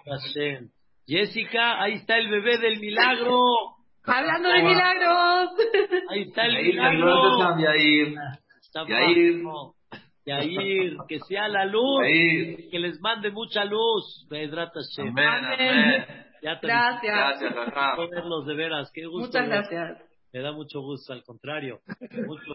[0.06, 0.70] Hashem.
[1.06, 3.40] Jessica, ahí está el bebé del milagro.
[4.04, 5.50] Hablando de milagros.
[6.10, 7.58] Ahí está el milagro.
[8.60, 9.42] Está Yair.
[10.26, 12.00] Yair, que sea la luz.
[12.02, 12.68] Yair.
[12.70, 14.26] Que les mande mucha luz.
[14.32, 14.52] Amén,
[15.22, 16.06] amén.
[16.42, 17.40] Ya te Gracias.
[17.40, 18.90] Gracias, verlos de veras.
[18.92, 19.26] Qué gusto.
[19.26, 20.02] Muchas gracias.
[20.32, 21.78] Me da mucho gusto, al contrario.
[22.26, 22.52] Mucho